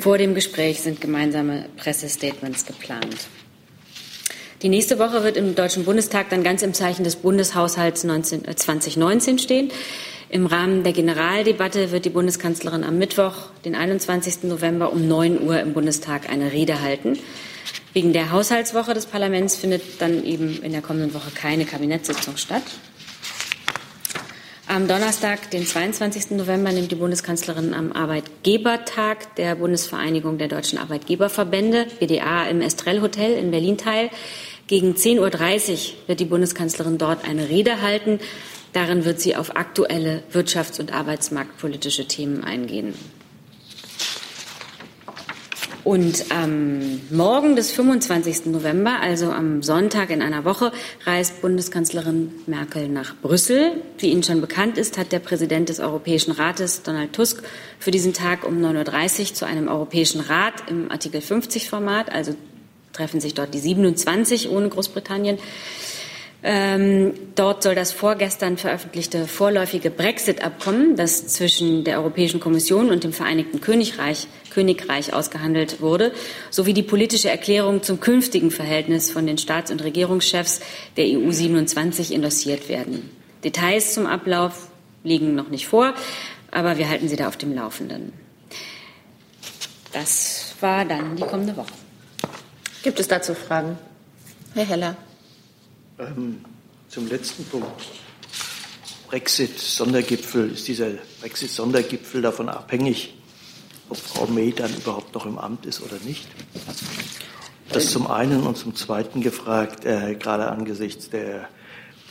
[0.00, 3.28] Vor dem Gespräch sind gemeinsame Pressestatements geplant.
[4.64, 8.56] Die nächste Woche wird im Deutschen Bundestag dann ganz im Zeichen des Bundeshaushalts 19, äh
[8.56, 9.70] 2019 stehen.
[10.30, 13.34] Im Rahmen der Generaldebatte wird die Bundeskanzlerin am Mittwoch,
[13.66, 14.44] den 21.
[14.44, 17.18] November um 9 Uhr im Bundestag eine Rede halten.
[17.92, 22.62] Wegen der Haushaltswoche des Parlaments findet dann eben in der kommenden Woche keine Kabinettssitzung statt.
[24.66, 26.30] Am Donnerstag, den 22.
[26.30, 33.34] November, nimmt die Bundeskanzlerin am Arbeitgebertag der Bundesvereinigung der deutschen Arbeitgeberverbände, BDA, im Estrell Hotel
[33.34, 34.08] in Berlin teil.
[34.66, 38.18] Gegen 10.30 Uhr wird die Bundeskanzlerin dort eine Rede halten.
[38.72, 42.94] Darin wird sie auf aktuelle wirtschafts- und arbeitsmarktpolitische Themen eingehen.
[45.84, 48.46] Und am Morgen des 25.
[48.46, 50.72] November, also am Sonntag in einer Woche,
[51.04, 53.82] reist Bundeskanzlerin Merkel nach Brüssel.
[53.98, 57.42] Wie Ihnen schon bekannt ist, hat der Präsident des Europäischen Rates, Donald Tusk,
[57.78, 62.34] für diesen Tag um 9.30 Uhr zu einem Europäischen Rat im Artikel 50 Format, also
[62.94, 65.38] treffen sich dort die 27 ohne Großbritannien.
[66.46, 73.14] Ähm, dort soll das vorgestern veröffentlichte vorläufige Brexit-Abkommen, das zwischen der Europäischen Kommission und dem
[73.14, 76.12] Vereinigten Königreich, Königreich ausgehandelt wurde,
[76.50, 80.60] sowie die politische Erklärung zum künftigen Verhältnis von den Staats- und Regierungschefs
[80.98, 83.08] der EU 27 endossiert werden.
[83.42, 84.68] Details zum Ablauf
[85.02, 85.94] liegen noch nicht vor,
[86.50, 88.12] aber wir halten Sie da auf dem Laufenden.
[89.94, 91.83] Das war dann die kommende Woche.
[92.84, 93.78] Gibt es dazu Fragen?
[94.52, 94.96] Herr Heller.
[95.98, 96.44] Ähm,
[96.88, 97.66] zum letzten Punkt.
[99.08, 100.52] Brexit-Sondergipfel.
[100.52, 100.90] Ist dieser
[101.22, 103.14] Brexit-Sondergipfel davon abhängig,
[103.88, 106.26] ob Frau May dann überhaupt noch im Amt ist oder nicht?
[107.70, 111.48] Das zum einen und zum zweiten gefragt, äh, gerade angesichts der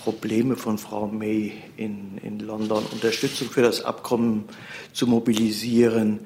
[0.04, 4.46] Probleme von Frau May in, in London, Unterstützung für das Abkommen
[4.92, 6.22] zu mobilisieren.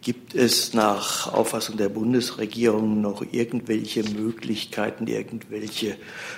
[0.00, 5.96] Gibt es nach Auffassung der Bundesregierung noch irgendwelche Möglichkeiten, irgendwelche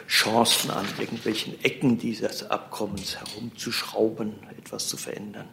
[0.09, 5.47] Chancen an irgendwelchen Ecken dieses Abkommens herumzuschrauben, etwas zu verändern?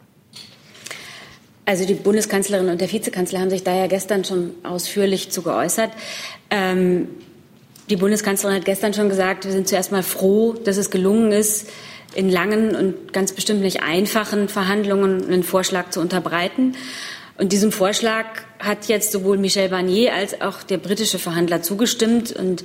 [1.65, 5.91] Also die Bundeskanzlerin und der Vizekanzler haben sich da ja gestern schon ausführlich zu geäußert.
[6.49, 7.09] Ähm,
[7.89, 11.69] die Bundeskanzlerin hat gestern schon gesagt, wir sind zuerst mal froh, dass es gelungen ist,
[12.15, 16.75] in langen und ganz bestimmt nicht einfachen Verhandlungen einen Vorschlag zu unterbreiten.
[17.37, 18.25] Und diesem Vorschlag
[18.57, 22.31] hat jetzt sowohl Michel Barnier als auch der britische Verhandler zugestimmt.
[22.31, 22.63] Und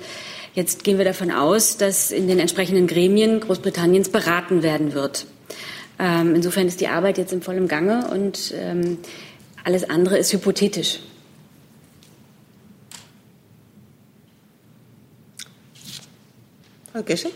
[0.55, 5.27] jetzt gehen wir davon aus, dass in den entsprechenden Gremien Großbritanniens beraten werden wird.
[5.99, 8.99] Ähm, insofern ist die Arbeit jetzt im vollen Gange und ähm,
[9.63, 11.01] alles andere ist hypothetisch.
[16.93, 17.31] Frau Gesche?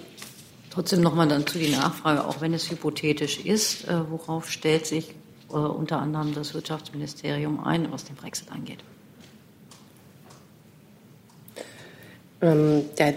[0.71, 5.15] Trotzdem nochmal dann zu die Nachfrage, auch wenn es hypothetisch ist, äh, worauf stellt sich
[5.49, 8.79] unter anderem das Wirtschaftsministerium ein, was den Brexit angeht?
[12.43, 13.13] Ähm, ja,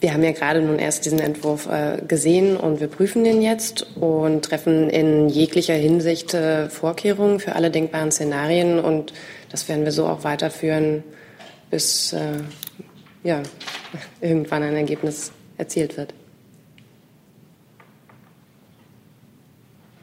[0.00, 3.96] wir haben ja gerade nun erst diesen Entwurf äh, gesehen und wir prüfen den jetzt
[3.96, 9.12] und treffen in jeglicher Hinsicht äh, Vorkehrungen für alle denkbaren Szenarien und
[9.50, 11.02] das werden wir so auch weiterführen,
[11.70, 12.42] bis äh,
[13.24, 13.42] ja,
[14.20, 16.14] irgendwann ein Ergebnis erzielt wird.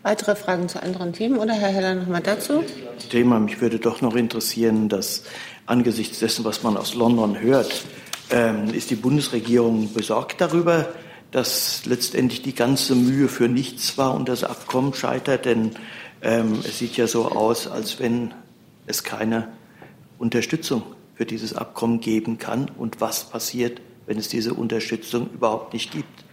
[0.05, 2.63] Weitere Fragen zu anderen Themen oder Herr Heller noch mal dazu?
[3.09, 5.23] Thema, mich würde doch noch interessieren, dass
[5.65, 7.83] angesichts dessen, was man aus London hört,
[8.29, 10.89] Ähm, ist die Bundesregierung besorgt darüber,
[11.31, 15.45] dass letztendlich die ganze Mühe für nichts war und das Abkommen scheitert?
[15.45, 15.71] Denn
[16.23, 18.33] ähm, es sieht ja so aus, als wenn
[18.87, 19.49] es keine
[20.17, 20.81] Unterstützung
[21.13, 22.71] für dieses Abkommen geben kann.
[22.77, 26.24] Und was passiert, wenn es diese Unterstützung überhaupt nicht gibt?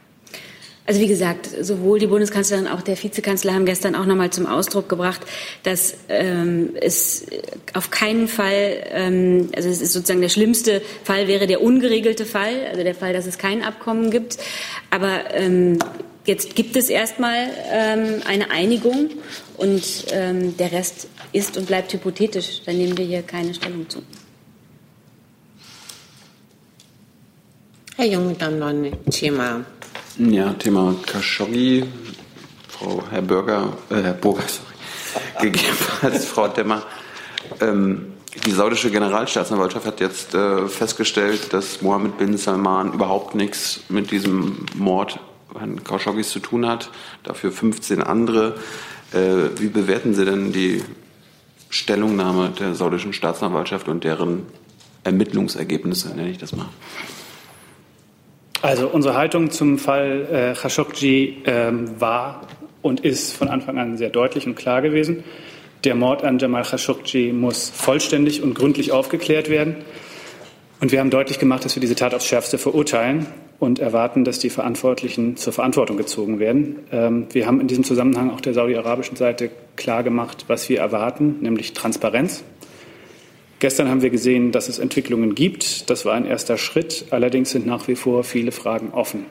[0.85, 4.31] Also wie gesagt, sowohl die Bundeskanzlerin als auch der Vizekanzler haben gestern auch noch mal
[4.31, 5.21] zum Ausdruck gebracht,
[5.63, 7.25] dass ähm, es
[7.73, 12.67] auf keinen Fall, ähm, also es ist sozusagen der schlimmste Fall wäre der ungeregelte Fall,
[12.69, 14.39] also der Fall, dass es kein Abkommen gibt.
[14.91, 15.79] Aber ähm,
[16.27, 19.11] jetzt gibt es erstmal ähm, eine Einigung
[19.59, 22.63] und ähm, der Rest ist und bleibt hypothetisch.
[22.67, 24.03] Da nehmen wir hier keine Stellung zu.
[27.97, 29.65] Herr Junge, dann noch ein Thema.
[30.19, 31.85] Ja, Thema Khashoggi,
[32.69, 36.83] Frau, Herr Bürger, äh, Herr Burger, sorry, gegebenenfalls Frau Demmer.
[37.63, 38.13] Ähm,
[38.45, 44.67] die saudische Generalstaatsanwaltschaft hat jetzt äh, festgestellt, dass Mohammed bin Salman überhaupt nichts mit diesem
[44.75, 45.19] Mord
[45.55, 46.91] an Khashoggis zu tun hat,
[47.23, 48.57] dafür 15 andere.
[49.15, 50.85] Äh, wie bewerten Sie denn die
[51.71, 54.45] Stellungnahme der saudischen Staatsanwaltschaft und deren
[55.05, 56.69] Ermittlungsergebnisse, nenne ich das mal?
[58.63, 62.43] Also unsere Haltung zum Fall äh, Khashoggi ähm, war
[62.81, 65.25] und ist von Anfang an sehr deutlich und klar gewesen.
[65.83, 69.77] Der Mord an Jamal Khashoggi muss vollständig und gründlich aufgeklärt werden.
[70.81, 73.27] Und wir haben deutlich gemacht, dass wir diese Tat aufs Schärfste verurteilen
[73.59, 76.77] und erwarten, dass die Verantwortlichen zur Verantwortung gezogen werden.
[76.93, 81.39] Ähm, wir haben in diesem Zusammenhang auch der saudi-arabischen Seite klar gemacht, was wir erwarten,
[81.41, 82.45] nämlich Transparenz.
[83.63, 85.89] Gestern haben wir gesehen, dass es Entwicklungen gibt.
[85.89, 87.05] Das war ein erster Schritt.
[87.11, 89.27] Allerdings sind nach wie vor viele Fragen offen.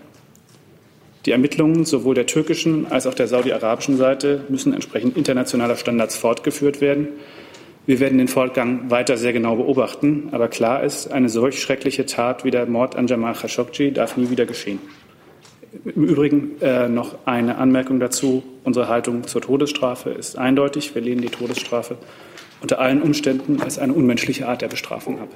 [1.25, 6.79] Die Ermittlungen sowohl der türkischen als auch der saudi-arabischen Seite müssen entsprechend internationaler Standards fortgeführt
[6.79, 7.09] werden.
[7.85, 10.29] Wir werden den Fortgang weiter sehr genau beobachten.
[10.31, 14.29] Aber klar ist, eine solch schreckliche Tat wie der Mord an Jamal Khashoggi darf nie
[14.29, 14.79] wieder geschehen.
[15.83, 18.43] Im Übrigen äh, noch eine Anmerkung dazu.
[18.63, 20.95] Unsere Haltung zur Todesstrafe ist eindeutig.
[20.95, 21.97] Wir lehnen die Todesstrafe
[22.62, 25.30] unter allen Umständen als eine unmenschliche Art der Bestrafung ab.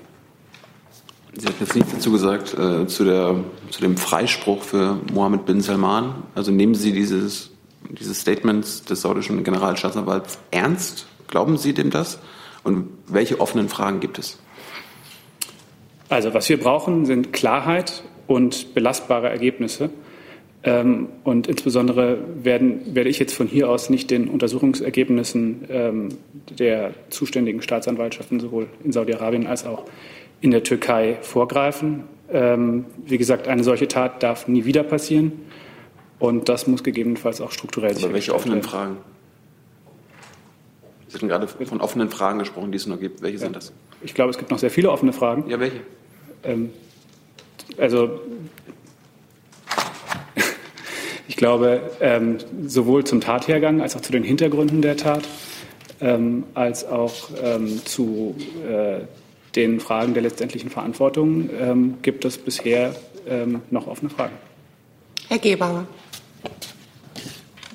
[1.37, 3.35] Sie hat jetzt nichts dazu gesagt äh, zu, der,
[3.69, 6.23] zu dem Freispruch für Mohammed bin Salman.
[6.33, 7.51] Also nehmen Sie dieses,
[7.89, 11.07] dieses Statement des saudischen Generalstaatsanwalts ernst?
[11.27, 12.19] Glauben Sie dem das?
[12.63, 14.39] Und welche offenen Fragen gibt es?
[16.07, 19.89] Also was wir brauchen, sind Klarheit und belastbare Ergebnisse.
[20.67, 26.09] Ähm, und insbesondere werden, werde ich jetzt von hier aus nicht den Untersuchungsergebnissen ähm,
[26.57, 29.85] der zuständigen Staatsanwaltschaften sowohl in Saudi-Arabien als auch
[30.41, 32.05] in der Türkei vorgreifen.
[32.31, 35.33] Ähm, wie gesagt, eine solche Tat darf nie wieder passieren.
[36.17, 38.05] Und das muss gegebenenfalls auch strukturell sein.
[38.05, 38.97] Aber welche offenen Fragen?
[41.09, 43.21] Sie haben gerade von offenen Fragen gesprochen, die es noch gibt.
[43.21, 43.43] Welche ja.
[43.43, 43.71] sind das?
[44.01, 45.47] Ich glaube, es gibt noch sehr viele offene Fragen.
[45.47, 45.81] Ja, welche?
[47.77, 48.19] Also
[51.35, 55.27] ich glaube, ähm, sowohl zum Tathergang als auch zu den Hintergründen der Tat,
[55.99, 59.01] ähm, als auch ähm, zu äh,
[59.53, 62.95] den Fragen der letztendlichen Verantwortung ähm, gibt es bisher
[63.27, 64.31] ähm, noch offene Fragen.
[65.27, 65.85] Herr Gebauer.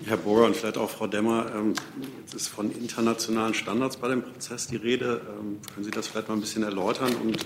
[0.07, 1.75] Herr Burger und vielleicht auch Frau Demmer, ähm,
[2.23, 5.21] jetzt ist von internationalen Standards bei dem Prozess die Rede.
[5.75, 7.45] können Sie das vielleicht mal ein bisschen erläutern und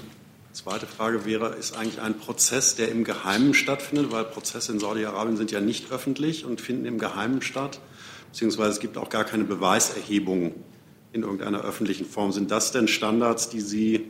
[0.54, 5.36] Zweite Frage wäre, ist eigentlich ein Prozess, der im Geheimen stattfindet, weil Prozesse in Saudi-Arabien
[5.36, 7.80] sind ja nicht öffentlich und finden im Geheimen statt,
[8.30, 10.54] beziehungsweise es gibt auch gar keine Beweiserhebung
[11.12, 12.30] in irgendeiner öffentlichen Form.
[12.30, 14.06] Sind das denn Standards, die Sie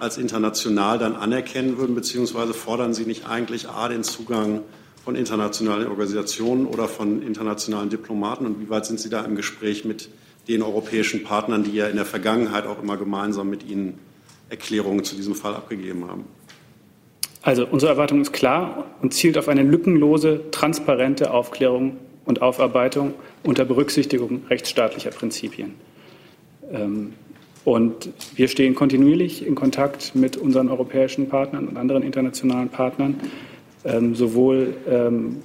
[0.00, 4.62] als international dann anerkennen würden, beziehungsweise fordern Sie nicht eigentlich A, den Zugang
[5.04, 8.46] von internationalen Organisationen oder von internationalen Diplomaten?
[8.46, 10.08] Und wie weit sind Sie da im Gespräch mit
[10.48, 14.00] den europäischen Partnern, die ja in der Vergangenheit auch immer gemeinsam mit Ihnen
[14.50, 16.24] Erklärungen zu diesem Fall abgegeben haben?
[17.42, 23.64] Also unsere Erwartung ist klar und zielt auf eine lückenlose, transparente Aufklärung und Aufarbeitung unter
[23.66, 25.74] Berücksichtigung rechtsstaatlicher Prinzipien.
[26.72, 27.12] Ähm,
[27.64, 33.20] und wir stehen kontinuierlich in Kontakt mit unseren europäischen Partnern und anderen internationalen Partnern,
[33.84, 35.36] ähm, sowohl ähm,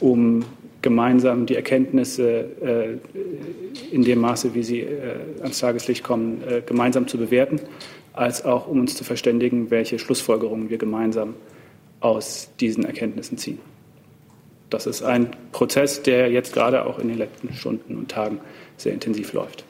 [0.00, 0.44] um
[0.82, 7.06] gemeinsam die Erkenntnisse äh, in dem Maße, wie sie äh, ans Tageslicht kommen, äh, gemeinsam
[7.06, 7.60] zu bewerten,
[8.12, 11.34] als auch um uns zu verständigen, welche Schlussfolgerungen wir gemeinsam
[12.00, 13.58] aus diesen Erkenntnissen ziehen.
[14.70, 18.40] Das ist ein Prozess, der jetzt gerade auch in den letzten Stunden und Tagen
[18.76, 19.64] sehr intensiv läuft.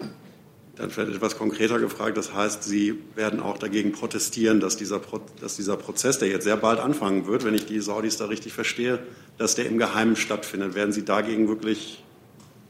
[0.77, 2.17] Dann vielleicht etwas konkreter gefragt.
[2.17, 5.01] Das heißt, Sie werden auch dagegen protestieren, dass dieser,
[5.41, 8.53] dass dieser Prozess, der jetzt sehr bald anfangen wird, wenn ich die Saudis da richtig
[8.53, 9.01] verstehe,
[9.39, 10.75] dass der im Geheimen stattfindet.
[10.75, 12.03] Werden Sie dagegen wirklich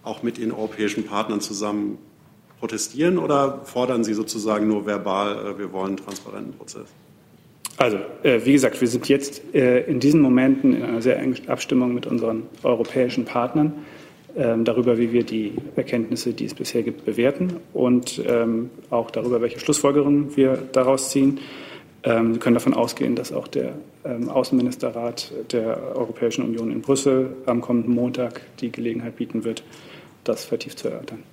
[0.03, 1.99] auch mit Ihren europäischen Partnern zusammen
[2.63, 6.87] protestieren oder fordern Sie sozusagen nur verbal, äh, wir wollen einen transparenten Prozess?
[7.77, 11.49] Also, äh, wie gesagt, wir sind jetzt äh, in diesen Momenten in einer sehr engen
[11.49, 13.73] Abstimmung mit unseren europäischen Partnern
[14.37, 19.41] ähm, darüber, wie wir die Erkenntnisse, die es bisher gibt, bewerten und ähm, auch darüber,
[19.41, 21.41] welche Schlussfolgerungen wir daraus ziehen.
[22.05, 23.73] Ähm, Sie können davon ausgehen, dass auch der
[24.05, 29.65] ähm, Außenministerrat der Europäischen Union in Brüssel am kommenden Montag die Gelegenheit bieten wird,
[30.23, 31.25] das vertieft zu erörtern.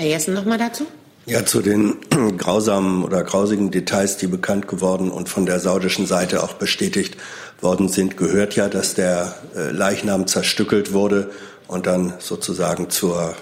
[0.00, 0.86] Herr Jessen noch mal dazu.
[1.26, 1.98] Ja, zu den
[2.38, 7.18] grausamen oder grausigen Details, die bekannt geworden und von der saudischen Seite auch bestätigt
[7.60, 11.30] worden sind, gehört ja, dass der äh, Leichnam zerstückelt wurde
[11.68, 13.34] und dann sozusagen zur,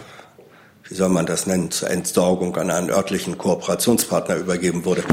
[0.89, 5.05] wie soll man das nennen, zur Entsorgung an einen örtlichen Kooperationspartner übergeben wurde.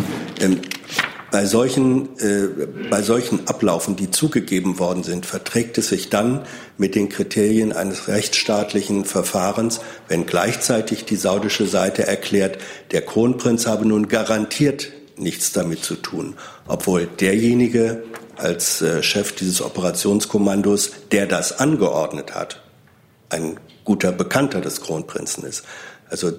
[1.35, 2.47] Bei solchen, äh,
[2.89, 6.45] bei solchen Ablaufen, die zugegeben worden sind, verträgt es sich dann
[6.77, 12.59] mit den Kriterien eines rechtsstaatlichen Verfahrens, wenn gleichzeitig die saudische Seite erklärt,
[12.91, 16.35] der Kronprinz habe nun garantiert nichts damit zu tun,
[16.69, 18.03] obwohl derjenige
[18.37, 22.63] als äh, Chef dieses Operationskommandos, der das angeordnet hat,
[23.27, 25.65] ein guter Bekannter des Kronprinzen ist.
[26.15, 26.31] Also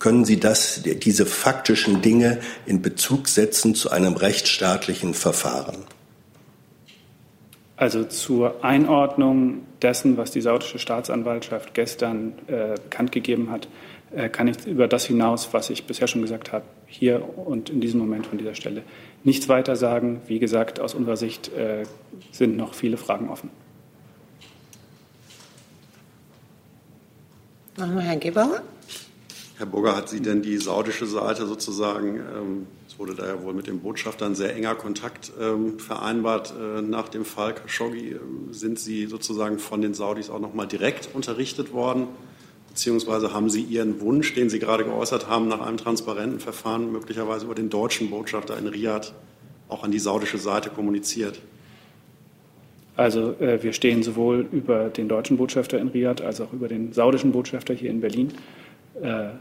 [0.00, 5.84] können Sie das, diese faktischen Dinge in Bezug setzen zu einem rechtsstaatlichen Verfahren?
[7.76, 13.68] Also zur Einordnung dessen, was die saudische Staatsanwaltschaft gestern äh, bekannt gegeben hat,
[14.10, 17.80] äh, kann ich über das hinaus, was ich bisher schon gesagt habe, hier und in
[17.80, 18.82] diesem Moment von dieser Stelle
[19.22, 20.22] nichts weiter sagen.
[20.26, 21.84] Wie gesagt, aus unserer Sicht äh,
[22.32, 23.50] sind noch viele Fragen offen.
[27.76, 28.62] Machen wir Herrn Gebauer.
[29.60, 33.52] Herr Burger, hat Sie denn die saudische Seite sozusagen, ähm, es wurde da ja wohl
[33.52, 38.54] mit dem Botschafter ein sehr enger Kontakt ähm, vereinbart äh, nach dem Fall Khashoggi, ähm,
[38.54, 42.08] sind Sie sozusagen von den Saudis auch noch mal direkt unterrichtet worden?
[42.70, 47.44] Beziehungsweise haben Sie Ihren Wunsch, den Sie gerade geäußert haben, nach einem transparenten Verfahren möglicherweise
[47.44, 49.12] über den deutschen Botschafter in Riyadh
[49.68, 51.38] auch an die saudische Seite kommuniziert?
[52.96, 56.94] Also äh, wir stehen sowohl über den deutschen Botschafter in Riyadh als auch über den
[56.94, 58.32] saudischen Botschafter hier in Berlin
[59.02, 59.32] äh,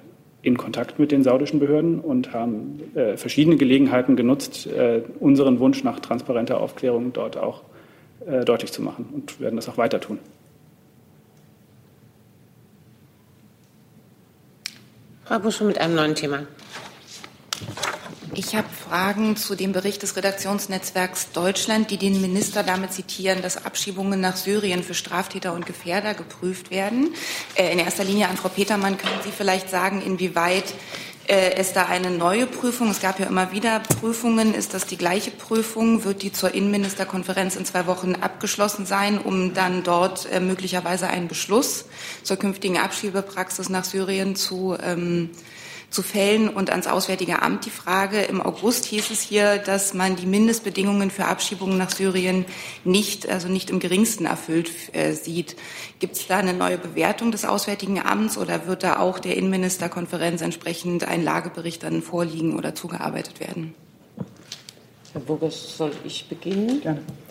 [0.42, 5.84] in Kontakt mit den saudischen Behörden und haben äh, verschiedene Gelegenheiten genutzt, äh, unseren Wunsch
[5.84, 7.64] nach transparenter Aufklärung dort auch
[8.26, 10.20] äh, deutlich zu machen und werden das auch weiter tun.
[15.26, 16.40] Frau Buschow mit einem neuen Thema.
[18.40, 23.66] Ich habe Fragen zu dem Bericht des Redaktionsnetzwerks Deutschland, die den Minister damit zitieren, dass
[23.66, 27.14] Abschiebungen nach Syrien für Straftäter und Gefährder geprüft werden.
[27.56, 30.64] Äh, in erster Linie an Frau Petermann können Sie vielleicht sagen, inwieweit
[31.28, 32.90] äh, es da eine neue Prüfung?
[32.90, 34.54] Es gab ja immer wieder Prüfungen.
[34.54, 36.06] Ist das die gleiche Prüfung?
[36.06, 41.28] Wird die zur Innenministerkonferenz in zwei Wochen abgeschlossen sein, um dann dort äh, möglicherweise einen
[41.28, 41.88] Beschluss
[42.24, 45.30] zur künftigen Abschiebepraxis nach Syrien zu ähm,
[45.90, 48.22] zu fällen und ans Auswärtige Amt die Frage.
[48.22, 52.46] Im August hieß es hier, dass man die Mindestbedingungen für Abschiebungen nach Syrien
[52.84, 55.56] nicht, also nicht im geringsten erfüllt äh, sieht.
[56.00, 60.42] Gibt es da eine neue Bewertung des Auswärtigen Amts oder wird da auch der Innenministerkonferenz
[60.42, 63.74] entsprechend ein Lagebericht dann vorliegen oder zugearbeitet werden?
[65.14, 66.82] Herr Burgers, soll ich beginnen?
[66.82, 67.00] Gerne.
[67.00, 67.29] Äh,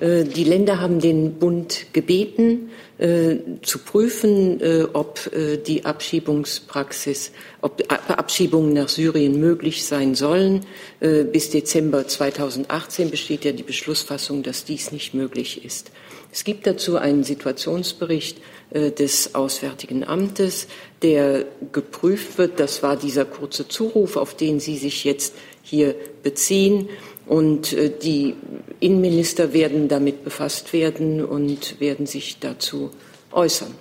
[0.00, 5.30] die Länder haben den Bund gebeten, äh, zu prüfen, äh, ob
[5.66, 10.66] die Abschiebungspraxis, ob Abschiebungen nach Syrien möglich sein sollen.
[11.00, 15.90] Bis Dezember 2018 besteht ja die Beschlussfassung, dass dies nicht möglich ist.
[16.32, 18.38] Es gibt dazu einen Situationsbericht
[18.72, 20.68] des Auswärtigen Amtes,
[21.02, 22.60] der geprüft wird.
[22.60, 26.88] Das war dieser kurze Zuruf, auf den Sie sich jetzt hier beziehen.
[27.26, 28.34] Und äh, die
[28.80, 32.90] Innenminister werden damit befasst werden und werden sich dazu
[33.30, 33.74] äußern.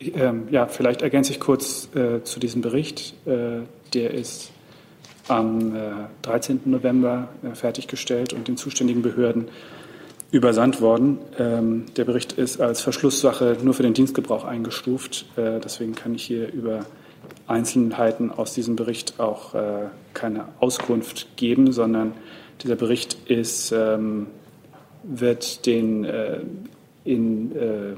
[0.00, 3.14] Ähm, ja, vielleicht ergänze ich kurz äh, zu diesem Bericht.
[3.26, 3.62] Äh,
[3.94, 4.52] der ist
[5.28, 5.90] am äh,
[6.22, 6.60] 13.
[6.66, 9.48] November äh, fertiggestellt und den zuständigen Behörden
[10.30, 11.18] übersandt worden.
[11.38, 15.26] Ähm, der Bericht ist als Verschlusssache nur für den Dienstgebrauch eingestuft.
[15.36, 16.86] Äh, deswegen kann ich hier über
[17.48, 22.12] Einzelheiten aus diesem Bericht auch äh, keine Auskunft geben, sondern
[22.62, 24.26] dieser Bericht ist, ähm,
[25.02, 26.40] wird den äh,
[27.04, 27.94] in äh,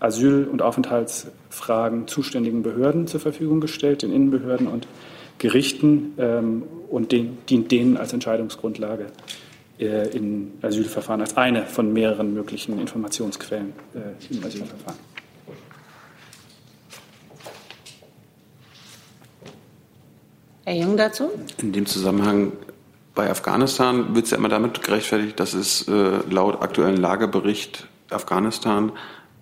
[0.00, 4.86] Asyl- und Aufenthaltsfragen zuständigen Behörden zur Verfügung gestellt, den Innenbehörden und
[5.38, 9.06] Gerichten ähm, und den, dient denen als Entscheidungsgrundlage
[9.78, 15.11] äh, in Asylverfahren, als eine von mehreren möglichen Informationsquellen äh, im Asylverfahren.
[20.64, 21.30] Herr Jung dazu?
[21.60, 22.52] In dem Zusammenhang
[23.14, 28.92] bei Afghanistan wird es ja immer damit gerechtfertigt, dass es äh, laut aktuellen Lagebericht Afghanistan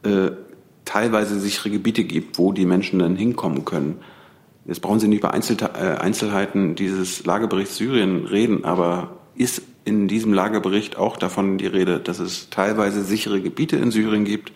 [0.02, 0.30] äh,
[0.84, 4.00] teilweise sichere Gebiete gibt, wo die Menschen dann hinkommen können.
[4.64, 10.96] Jetzt brauchen Sie nicht über Einzelheiten dieses Lageberichts Syrien reden, aber ist in diesem Lagebericht
[10.96, 14.52] auch davon die Rede, dass es teilweise sichere Gebiete in Syrien gibt,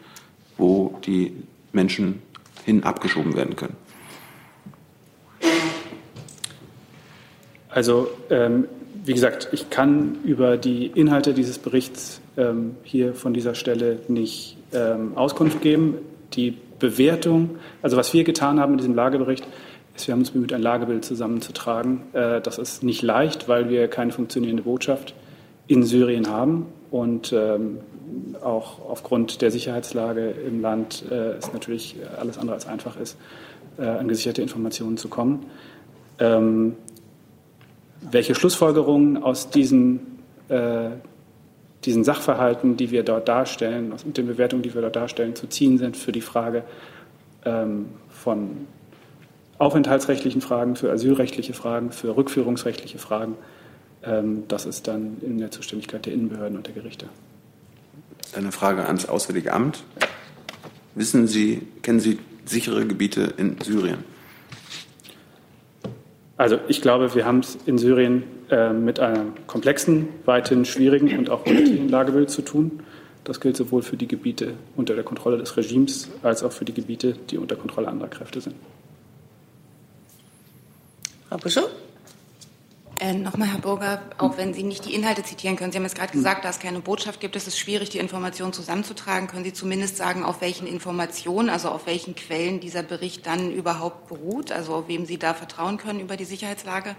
[0.56, 1.32] wo die
[1.72, 2.22] Menschen
[2.64, 3.76] hin abgeschoben werden können?
[7.74, 8.68] Also, ähm,
[9.04, 14.56] wie gesagt, ich kann über die Inhalte dieses Berichts ähm, hier von dieser Stelle nicht
[14.72, 15.96] ähm, Auskunft geben.
[16.34, 19.44] Die Bewertung, also was wir getan haben in diesem Lagebericht,
[19.96, 22.02] ist, wir haben uns bemüht, ein Lagebild zusammenzutragen.
[22.12, 25.12] Äh, das ist nicht leicht, weil wir keine funktionierende Botschaft
[25.66, 27.78] in Syrien haben und ähm,
[28.40, 33.16] auch aufgrund der Sicherheitslage im Land äh, es natürlich alles andere als einfach ist,
[33.78, 35.46] äh, an gesicherte Informationen zu kommen.
[36.20, 36.76] Ähm,
[38.10, 40.00] welche Schlussfolgerungen aus diesen,
[40.48, 40.90] äh,
[41.84, 45.78] diesen Sachverhalten, die wir dort darstellen, aus den Bewertungen, die wir dort darstellen, zu ziehen
[45.78, 46.64] sind für die Frage
[47.44, 48.66] ähm, von
[49.58, 53.36] aufenthaltsrechtlichen Fragen, für asylrechtliche Fragen, für rückführungsrechtliche Fragen,
[54.02, 57.06] ähm, das ist dann in der Zuständigkeit der Innenbehörden und der Gerichte.
[58.34, 59.84] Eine Frage ans Auswärtige Amt.
[60.94, 64.13] Wissen Sie, kennen Sie sichere Gebiete in Syrien?
[66.36, 71.30] Also ich glaube, wir haben es in Syrien äh, mit einem komplexen, weithin schwierigen und
[71.30, 72.80] auch volatilen Lagebild zu tun.
[73.22, 76.74] Das gilt sowohl für die Gebiete unter der Kontrolle des Regimes als auch für die
[76.74, 78.56] Gebiete, die unter Kontrolle anderer Kräfte sind.
[81.28, 81.70] Frau Bischof?
[83.00, 85.96] Äh, Nochmal, Herr Burger, auch wenn Sie nicht die Inhalte zitieren können, Sie haben jetzt
[85.96, 89.26] gerade gesagt, da es keine Botschaft gibt, ist es schwierig, die Informationen zusammenzutragen.
[89.26, 94.06] Können Sie zumindest sagen, auf welchen Informationen, also auf welchen Quellen dieser Bericht dann überhaupt
[94.06, 96.94] beruht, also auf wem Sie da vertrauen können über die Sicherheitslage?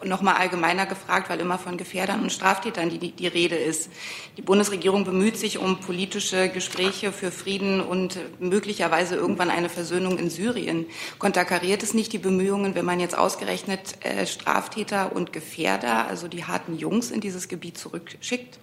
[0.00, 3.90] Und nochmal allgemeiner gefragt, weil immer von Gefährdern und Straftätern die, die, die Rede ist.
[4.36, 10.28] Die Bundesregierung bemüht sich um politische Gespräche für Frieden und möglicherweise irgendwann eine Versöhnung in
[10.28, 10.84] Syrien.
[11.18, 16.44] Konterkariert es nicht die Bemühungen, wenn man jetzt ausgerechnet äh, Straftäter und Gefährder, also die
[16.44, 18.58] harten Jungs, in dieses Gebiet zurückschickt?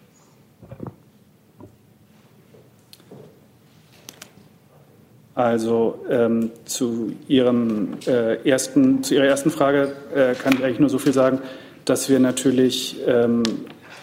[5.35, 10.89] Also ähm, zu, Ihrem, äh, ersten, zu Ihrer ersten Frage äh, kann ich eigentlich nur
[10.89, 11.39] so viel sagen,
[11.85, 13.43] dass wir natürlich ähm,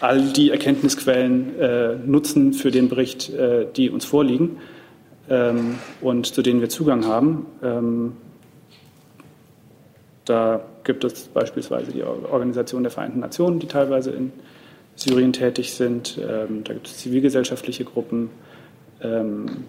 [0.01, 4.57] all die Erkenntnisquellen äh, nutzen für den Bericht, äh, die uns vorliegen
[5.29, 7.45] ähm, und zu denen wir Zugang haben.
[7.61, 8.13] Ähm,
[10.25, 14.31] da gibt es beispielsweise die Organisation der Vereinten Nationen, die teilweise in
[14.95, 16.19] Syrien tätig sind.
[16.19, 18.29] Ähm, da gibt es zivilgesellschaftliche Gruppen.
[19.01, 19.65] Ähm,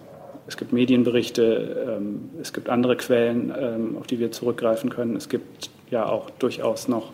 [0.46, 1.96] es gibt Medienberichte.
[1.98, 5.16] Ähm, es gibt andere Quellen, ähm, auf die wir zurückgreifen können.
[5.16, 7.12] Es gibt ja auch durchaus noch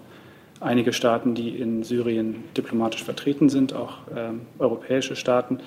[0.60, 5.60] einige Staaten, die in Syrien diplomatisch vertreten sind, auch ähm, europäische Staaten.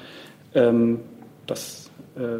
[0.53, 0.99] Ähm,
[1.47, 2.39] das äh,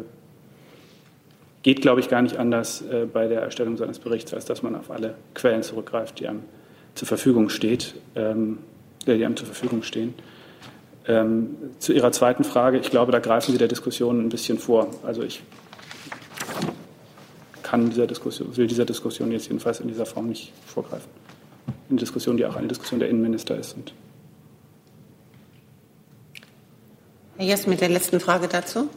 [1.64, 4.76] geht, glaube ich, gar nicht anders äh, bei der Erstellung seines Berichts, als dass man
[4.76, 6.42] auf alle Quellen zurückgreift, die einem
[6.94, 8.58] zur Verfügung steht, ähm,
[9.06, 10.14] äh, die einem zur Verfügung stehen.
[11.08, 14.88] Ähm, zu Ihrer zweiten Frage, ich glaube, da greifen Sie der Diskussion ein bisschen vor.
[15.02, 15.42] Also ich
[17.62, 21.08] kann dieser Diskussion, will dieser Diskussion jetzt jedenfalls in dieser Form nicht vorgreifen.
[21.88, 23.74] Eine Diskussion, die auch eine Diskussion der Innenminister ist.
[23.74, 23.94] Und
[27.38, 28.88] Herr Jess mit der letzten Frage dazu.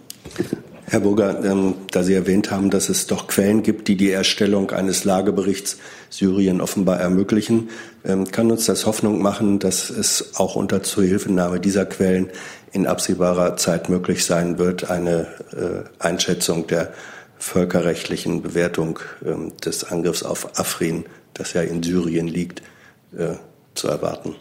[0.89, 4.69] Herr Burger, ähm, da Sie erwähnt haben, dass es doch Quellen gibt, die die Erstellung
[4.69, 5.77] eines Lageberichts
[6.11, 7.69] Syrien offenbar ermöglichen,
[8.05, 12.29] ähm, kann uns das Hoffnung machen, dass es auch unter Zuhilfenahme dieser Quellen
[12.71, 16.93] in absehbarer Zeit möglich sein wird, eine äh, Einschätzung der
[17.39, 22.61] völkerrechtlichen Bewertung ähm, des Angriffs auf Afrin, das ja in Syrien liegt,
[23.17, 23.37] äh,
[23.73, 24.35] zu erwarten.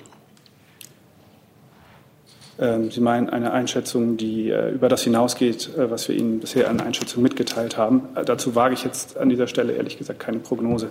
[2.59, 6.71] Ähm, Sie meinen eine Einschätzung, die äh, über das hinausgeht, äh, was wir Ihnen bisher
[6.71, 8.03] an Einschätzung mitgeteilt haben.
[8.15, 10.89] Äh, dazu wage ich jetzt an dieser Stelle ehrlich gesagt keine Prognose.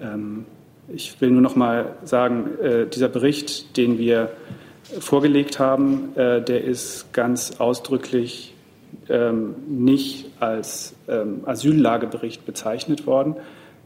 [0.00, 0.44] Ähm,
[0.92, 2.50] ich will nur noch mal sagen,
[2.92, 4.32] dieser Bericht, den wir
[4.98, 8.54] vorgelegt haben, der ist ganz ausdrücklich
[9.08, 10.96] ähm, nicht als
[11.44, 13.36] Asyllagebericht bezeichnet worden.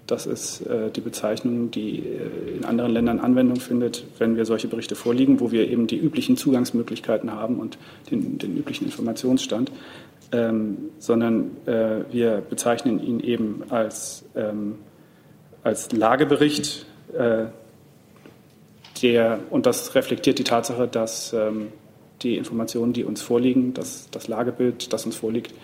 [0.07, 4.69] Das ist äh, die Bezeichnung, die äh, in anderen Ländern Anwendung findet, wenn wir solche
[4.69, 7.79] Berichte vorliegen, wo wir eben die üblichen Zugangsmöglichkeiten haben und
[8.11, 9.73] den, den üblichen Informationsstand,
[10.33, 14.75] ähm, sondern äh, wir bezeichnen ihn eben als, ähm,
[15.63, 16.85] als Lagebericht,
[17.17, 17.47] äh,
[19.03, 21.69] der, und das reflektiert die Tatsache, dass ähm,
[22.23, 25.55] die Informationen, die uns vorliegen, das, das Lagebild, das uns vorliegt,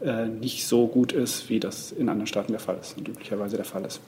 [0.00, 3.56] äh, nicht so gut ist, wie das in anderen Staaten der Fall ist und üblicherweise
[3.56, 4.00] der Fall ist.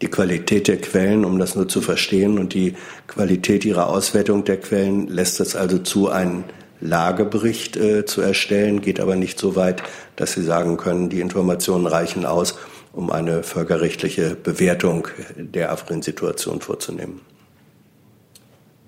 [0.00, 2.74] Die Qualität der Quellen, um das nur zu verstehen, und die
[3.06, 6.44] Qualität ihrer Auswertung der Quellen lässt es also zu, einen
[6.80, 9.84] Lagebericht äh, zu erstellen, geht aber nicht so weit,
[10.16, 12.58] dass Sie sagen können, die Informationen reichen aus,
[12.92, 15.06] um eine völkerrechtliche Bewertung
[15.36, 17.20] der Afrin-Situation vorzunehmen?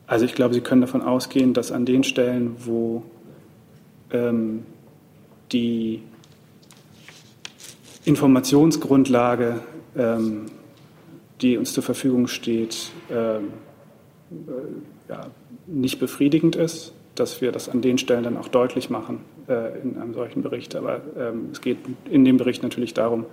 [0.08, 3.04] Also ich glaube, Sie können davon ausgehen, dass an den Stellen, wo
[4.10, 4.64] ähm,
[5.52, 6.02] die
[8.04, 9.60] Informationsgrundlage,
[9.96, 10.46] ähm,
[11.40, 13.52] die uns zur Verfügung steht, ähm,
[14.30, 15.26] äh, ja,
[15.66, 19.98] nicht befriedigend ist, dass wir das an den Stellen dann auch deutlich machen äh, in
[19.98, 20.74] einem solchen Bericht.
[20.76, 21.78] Aber ähm, es geht
[22.10, 23.26] in dem Bericht natürlich darum,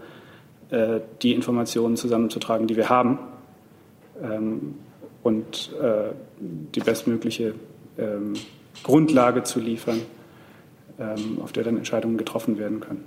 [0.70, 3.20] äh, die Informationen zusammenzutragen, die wir haben
[4.22, 4.76] ähm,
[5.24, 7.56] und äh, die bestmögliche
[7.98, 8.34] ähm,
[8.84, 10.02] Grundlage zu liefern,
[11.42, 13.04] auf der dann Entscheidungen getroffen werden können.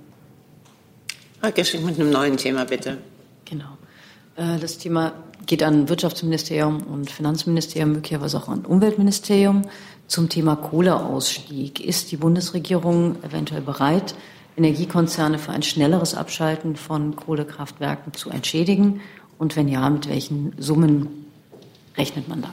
[1.41, 2.99] Frau Geschenk mit einem neuen Thema, bitte.
[3.45, 3.77] Genau.
[4.37, 5.13] Äh, das Thema
[5.47, 9.63] geht an Wirtschaftsministerium und Finanzministerium, möglicherweise auch an Umweltministerium.
[10.07, 11.81] Zum Thema Kohleausstieg.
[11.81, 14.15] Ist die Bundesregierung eventuell bereit,
[14.57, 19.01] Energiekonzerne für ein schnelleres Abschalten von Kohlekraftwerken zu entschädigen?
[19.39, 21.27] Und wenn ja, mit welchen Summen
[21.97, 22.53] rechnet man da?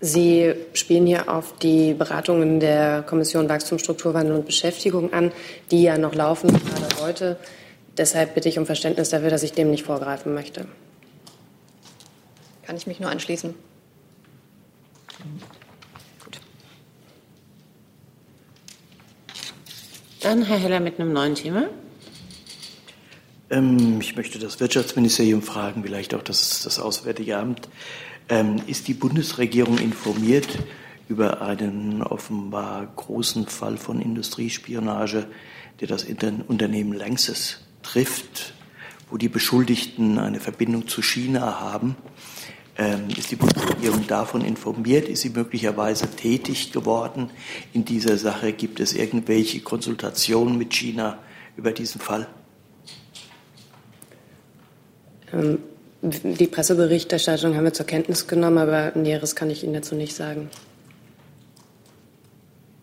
[0.00, 5.32] Sie spielen hier auf die Beratungen der Kommission Wachstum, Strukturwandel und Beschäftigung an,
[5.72, 7.36] die ja noch laufen, gerade heute.
[7.96, 10.66] Deshalb bitte ich um Verständnis dafür, dass ich dem nicht vorgreifen möchte.
[12.62, 13.54] Kann ich mich nur anschließen.
[16.24, 16.40] Gut.
[20.20, 21.64] Dann Herr Heller mit einem neuen Thema.
[23.50, 27.68] Ähm, ich möchte das Wirtschaftsministerium fragen, vielleicht auch das, das Auswärtige Amt.
[28.28, 30.58] Ähm, ist die Bundesregierung informiert
[31.08, 35.26] über einen offenbar großen Fall von Industriespionage,
[35.80, 38.52] der das Unternehmen Lanxess trifft,
[39.10, 41.96] wo die Beschuldigten eine Verbindung zu China haben?
[42.76, 45.08] Ähm, ist die Bundesregierung davon informiert?
[45.08, 47.30] Ist sie möglicherweise tätig geworden
[47.72, 48.52] in dieser Sache?
[48.52, 51.18] Gibt es irgendwelche Konsultationen mit China
[51.56, 52.28] über diesen Fall?
[55.32, 55.58] Ähm,
[56.02, 60.48] die Presseberichterstattung haben wir zur Kenntnis genommen, aber Näheres kann ich Ihnen dazu nicht sagen.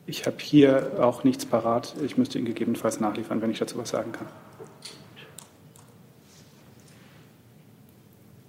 [0.07, 1.95] Ich habe hier auch nichts parat.
[2.05, 4.27] Ich müsste Ihnen gegebenenfalls nachliefern, wenn ich dazu was sagen kann.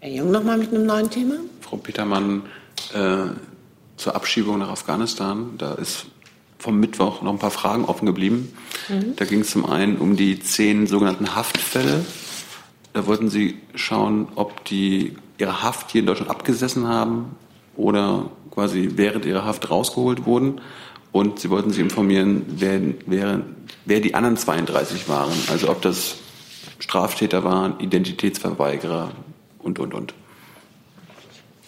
[0.01, 1.37] Herr Jung noch mal mit einem neuen Thema.
[1.61, 2.43] Frau Petermann,
[2.93, 3.27] äh,
[3.97, 5.55] zur Abschiebung nach Afghanistan.
[5.59, 6.07] Da ist
[6.59, 8.53] vom Mittwoch noch ein paar Fragen offen geblieben.
[8.89, 9.17] Mhm.
[9.17, 12.05] Da ging es zum einen um die zehn sogenannten Haftfälle
[12.97, 17.37] da wollten Sie schauen, ob die ihre Haft hier in Deutschland abgesessen haben
[17.77, 20.63] oder quasi während ihrer Haft rausgeholt wurden.
[21.13, 23.43] Und Sie wollten sich informieren, wer, wer,
[23.85, 25.35] wer die anderen 32 waren.
[25.51, 26.17] Also ob das
[26.79, 29.11] Straftäter waren, Identitätsverweigerer
[29.59, 30.15] und, und, und.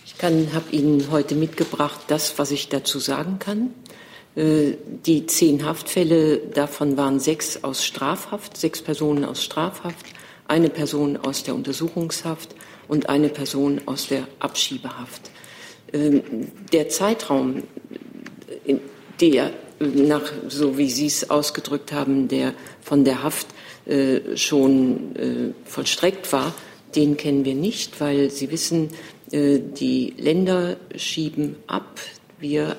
[0.06, 3.74] Ich habe Ihnen heute mitgebracht das, was ich dazu sagen kann.
[4.34, 10.06] Äh, die zehn Haftfälle, davon waren sechs aus Strafhaft, sechs Personen aus Strafhaft
[10.48, 12.54] eine Person aus der Untersuchungshaft
[12.88, 15.30] und eine Person aus der Abschiebehaft.
[15.92, 16.22] Ähm,
[16.72, 17.62] der Zeitraum,
[19.20, 23.46] der nach, so wie Sie es ausgedrückt haben, der von der Haft
[23.86, 26.54] äh, schon äh, vollstreckt war,
[26.96, 28.90] den kennen wir nicht, weil Sie wissen,
[29.30, 32.00] äh, die Länder schieben ab.
[32.40, 32.76] Wir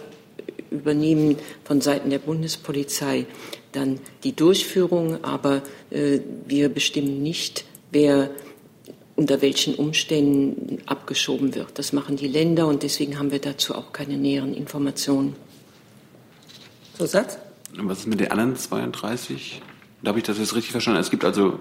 [0.71, 3.25] übernehmen von Seiten der Bundespolizei
[3.71, 5.61] dann die Durchführung, aber
[5.91, 8.29] äh, wir bestimmen nicht, wer
[9.15, 11.77] unter welchen Umständen abgeschoben wird.
[11.77, 15.35] Das machen die Länder und deswegen haben wir dazu auch keine näheren Informationen.
[16.97, 17.37] Zusatz?
[17.75, 19.61] Was ist mit den anderen 32?
[20.01, 21.01] Da habe ich das jetzt richtig verstanden.
[21.01, 21.59] Es gibt also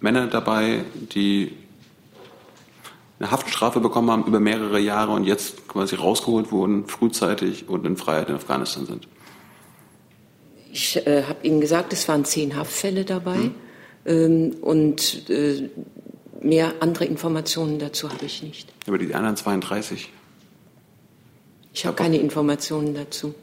[0.00, 0.84] Männer dabei,
[1.14, 1.52] die
[3.20, 7.96] eine Haftstrafe bekommen haben über mehrere Jahre und jetzt quasi rausgeholt wurden, frühzeitig und in
[7.96, 9.06] Freiheit in Afghanistan sind.
[10.72, 13.54] Ich äh, habe Ihnen gesagt, es waren zehn Haftfälle dabei hm.
[14.06, 15.68] ähm, und äh,
[16.40, 18.72] mehr andere Informationen dazu habe ich nicht.
[18.86, 20.10] Aber die anderen 32?
[21.74, 23.34] Ich habe keine Informationen dazu.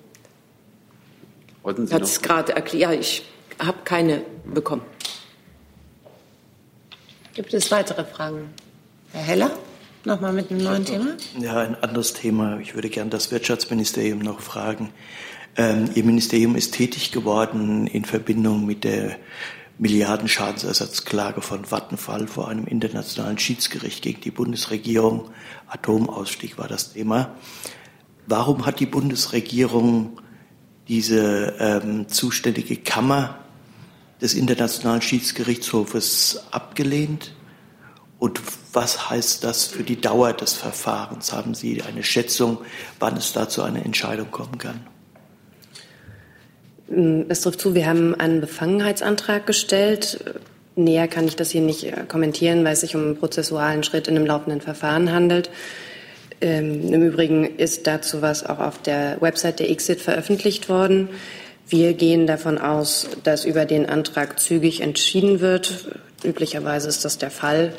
[1.61, 2.93] Wollten Sie Hat es gerade erklärt.
[2.93, 3.23] Ja, ich
[3.59, 4.81] habe keine bekommen.
[7.35, 8.49] Gibt es weitere Fragen?
[9.11, 9.51] Herr Heller?
[10.07, 11.17] Nochmal mit einem neuen Thema?
[11.37, 12.59] Ja, ein anderes Thema.
[12.59, 14.93] Ich würde gerne das Wirtschaftsministerium noch fragen.
[15.57, 19.17] Ähm, Ihr Ministerium ist tätig geworden in Verbindung mit der
[19.79, 25.29] Milliardenschadensersatzklage von Vattenfall vor einem internationalen Schiedsgericht gegen die Bundesregierung.
[25.67, 27.35] Atomausstieg war das Thema.
[28.27, 30.21] Warum hat die Bundesregierung
[30.87, 33.39] diese ähm, zuständige Kammer
[34.21, 37.33] des Internationalen Schiedsgerichtshofes abgelehnt?
[38.19, 38.41] Und
[38.73, 41.33] was heißt das für die Dauer des Verfahrens?
[41.33, 42.57] Haben Sie eine Schätzung,
[42.99, 44.79] wann es da zu einer Entscheidung kommen kann?
[46.89, 50.39] Mm, es trifft zu, wir haben einen Befangenheitsantrag gestellt.
[50.75, 54.07] näher kann ich das hier nicht äh, kommentieren, weil es sich um einen prozessualen Schritt
[54.07, 55.51] in einem laufenden Verfahren handelt.
[56.41, 61.09] Ähm, Im Übrigen ist dazu was auch auf der Website der ICSID veröffentlicht worden.
[61.69, 65.89] Wir gehen davon aus, dass über den Antrag zügig entschieden wird.
[66.23, 67.73] Üblicherweise ist das der Fall.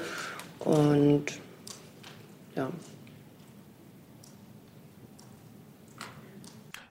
[0.69, 1.25] Und
[2.55, 2.69] ja.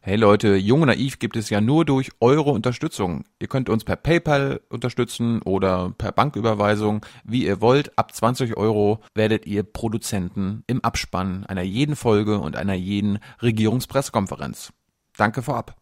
[0.02, 3.26] Hey Leute, Jung und Naiv gibt es ja nur durch eure Unterstützung.
[3.40, 7.96] Ihr könnt uns per PayPal unterstützen oder per Banküberweisung, wie ihr wollt.
[8.00, 14.74] Ab 20 Euro werdet ihr Produzenten im Abspann einer jeden Folge und einer jeden Regierungspressekonferenz.
[15.18, 15.76] Danke vorab.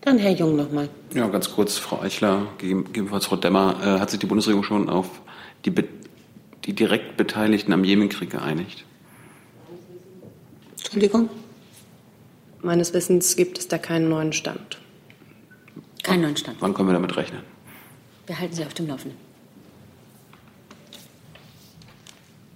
[0.00, 0.88] Dann Herr Jung nochmal.
[1.14, 5.22] Ja, ganz kurz, Frau Eichler, gegebenenfalls Frau Demmer, äh, hat sich die Bundesregierung schon auf
[5.64, 5.72] die,
[6.64, 8.84] die direkt Beteiligten am Jemenkrieg geeinigt?
[10.76, 11.28] Entschuldigung?
[12.62, 14.78] Meines Wissens gibt es da keinen neuen Stand.
[16.02, 16.60] Keinen neuen Stand.
[16.60, 17.42] Wann können wir damit rechnen?
[18.26, 19.18] Wir halten Sie auf dem Laufenden.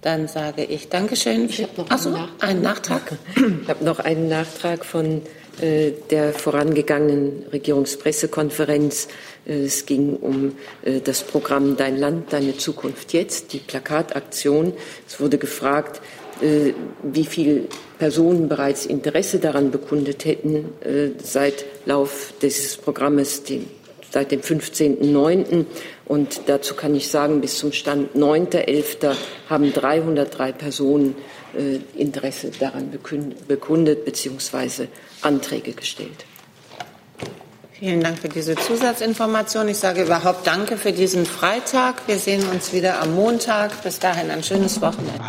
[0.01, 1.49] Dann sage ich Dankeschön.
[1.49, 3.17] Ich habe noch Achso, einen Nachtrag.
[3.35, 5.21] Ich habe noch einen Nachtrag von
[5.61, 9.07] der vorangegangenen Regierungspressekonferenz.
[9.45, 14.73] Äh, es ging um äh, das Programm Dein Land, deine Zukunft jetzt, die Plakataktion.
[15.07, 16.01] Es wurde gefragt,
[16.41, 17.63] äh, wie viele
[17.97, 23.43] Personen bereits Interesse daran bekundet hätten äh, seit Lauf des Programmes,
[24.11, 25.65] seit dem 15.09.
[26.05, 29.15] Und dazu kann ich sagen, bis zum Stand 9.11.
[29.49, 31.38] haben 303 Personen äh,
[31.95, 32.91] Interesse daran
[33.47, 34.87] bekundet bzw.
[35.21, 36.25] Anträge gestellt.
[37.79, 39.69] Vielen Dank für diese Zusatzinformation.
[39.69, 42.07] Ich sage überhaupt Danke für diesen Freitag.
[42.07, 43.83] Wir sehen uns wieder am Montag.
[43.83, 45.23] Bis dahin ein schönes Wochenende.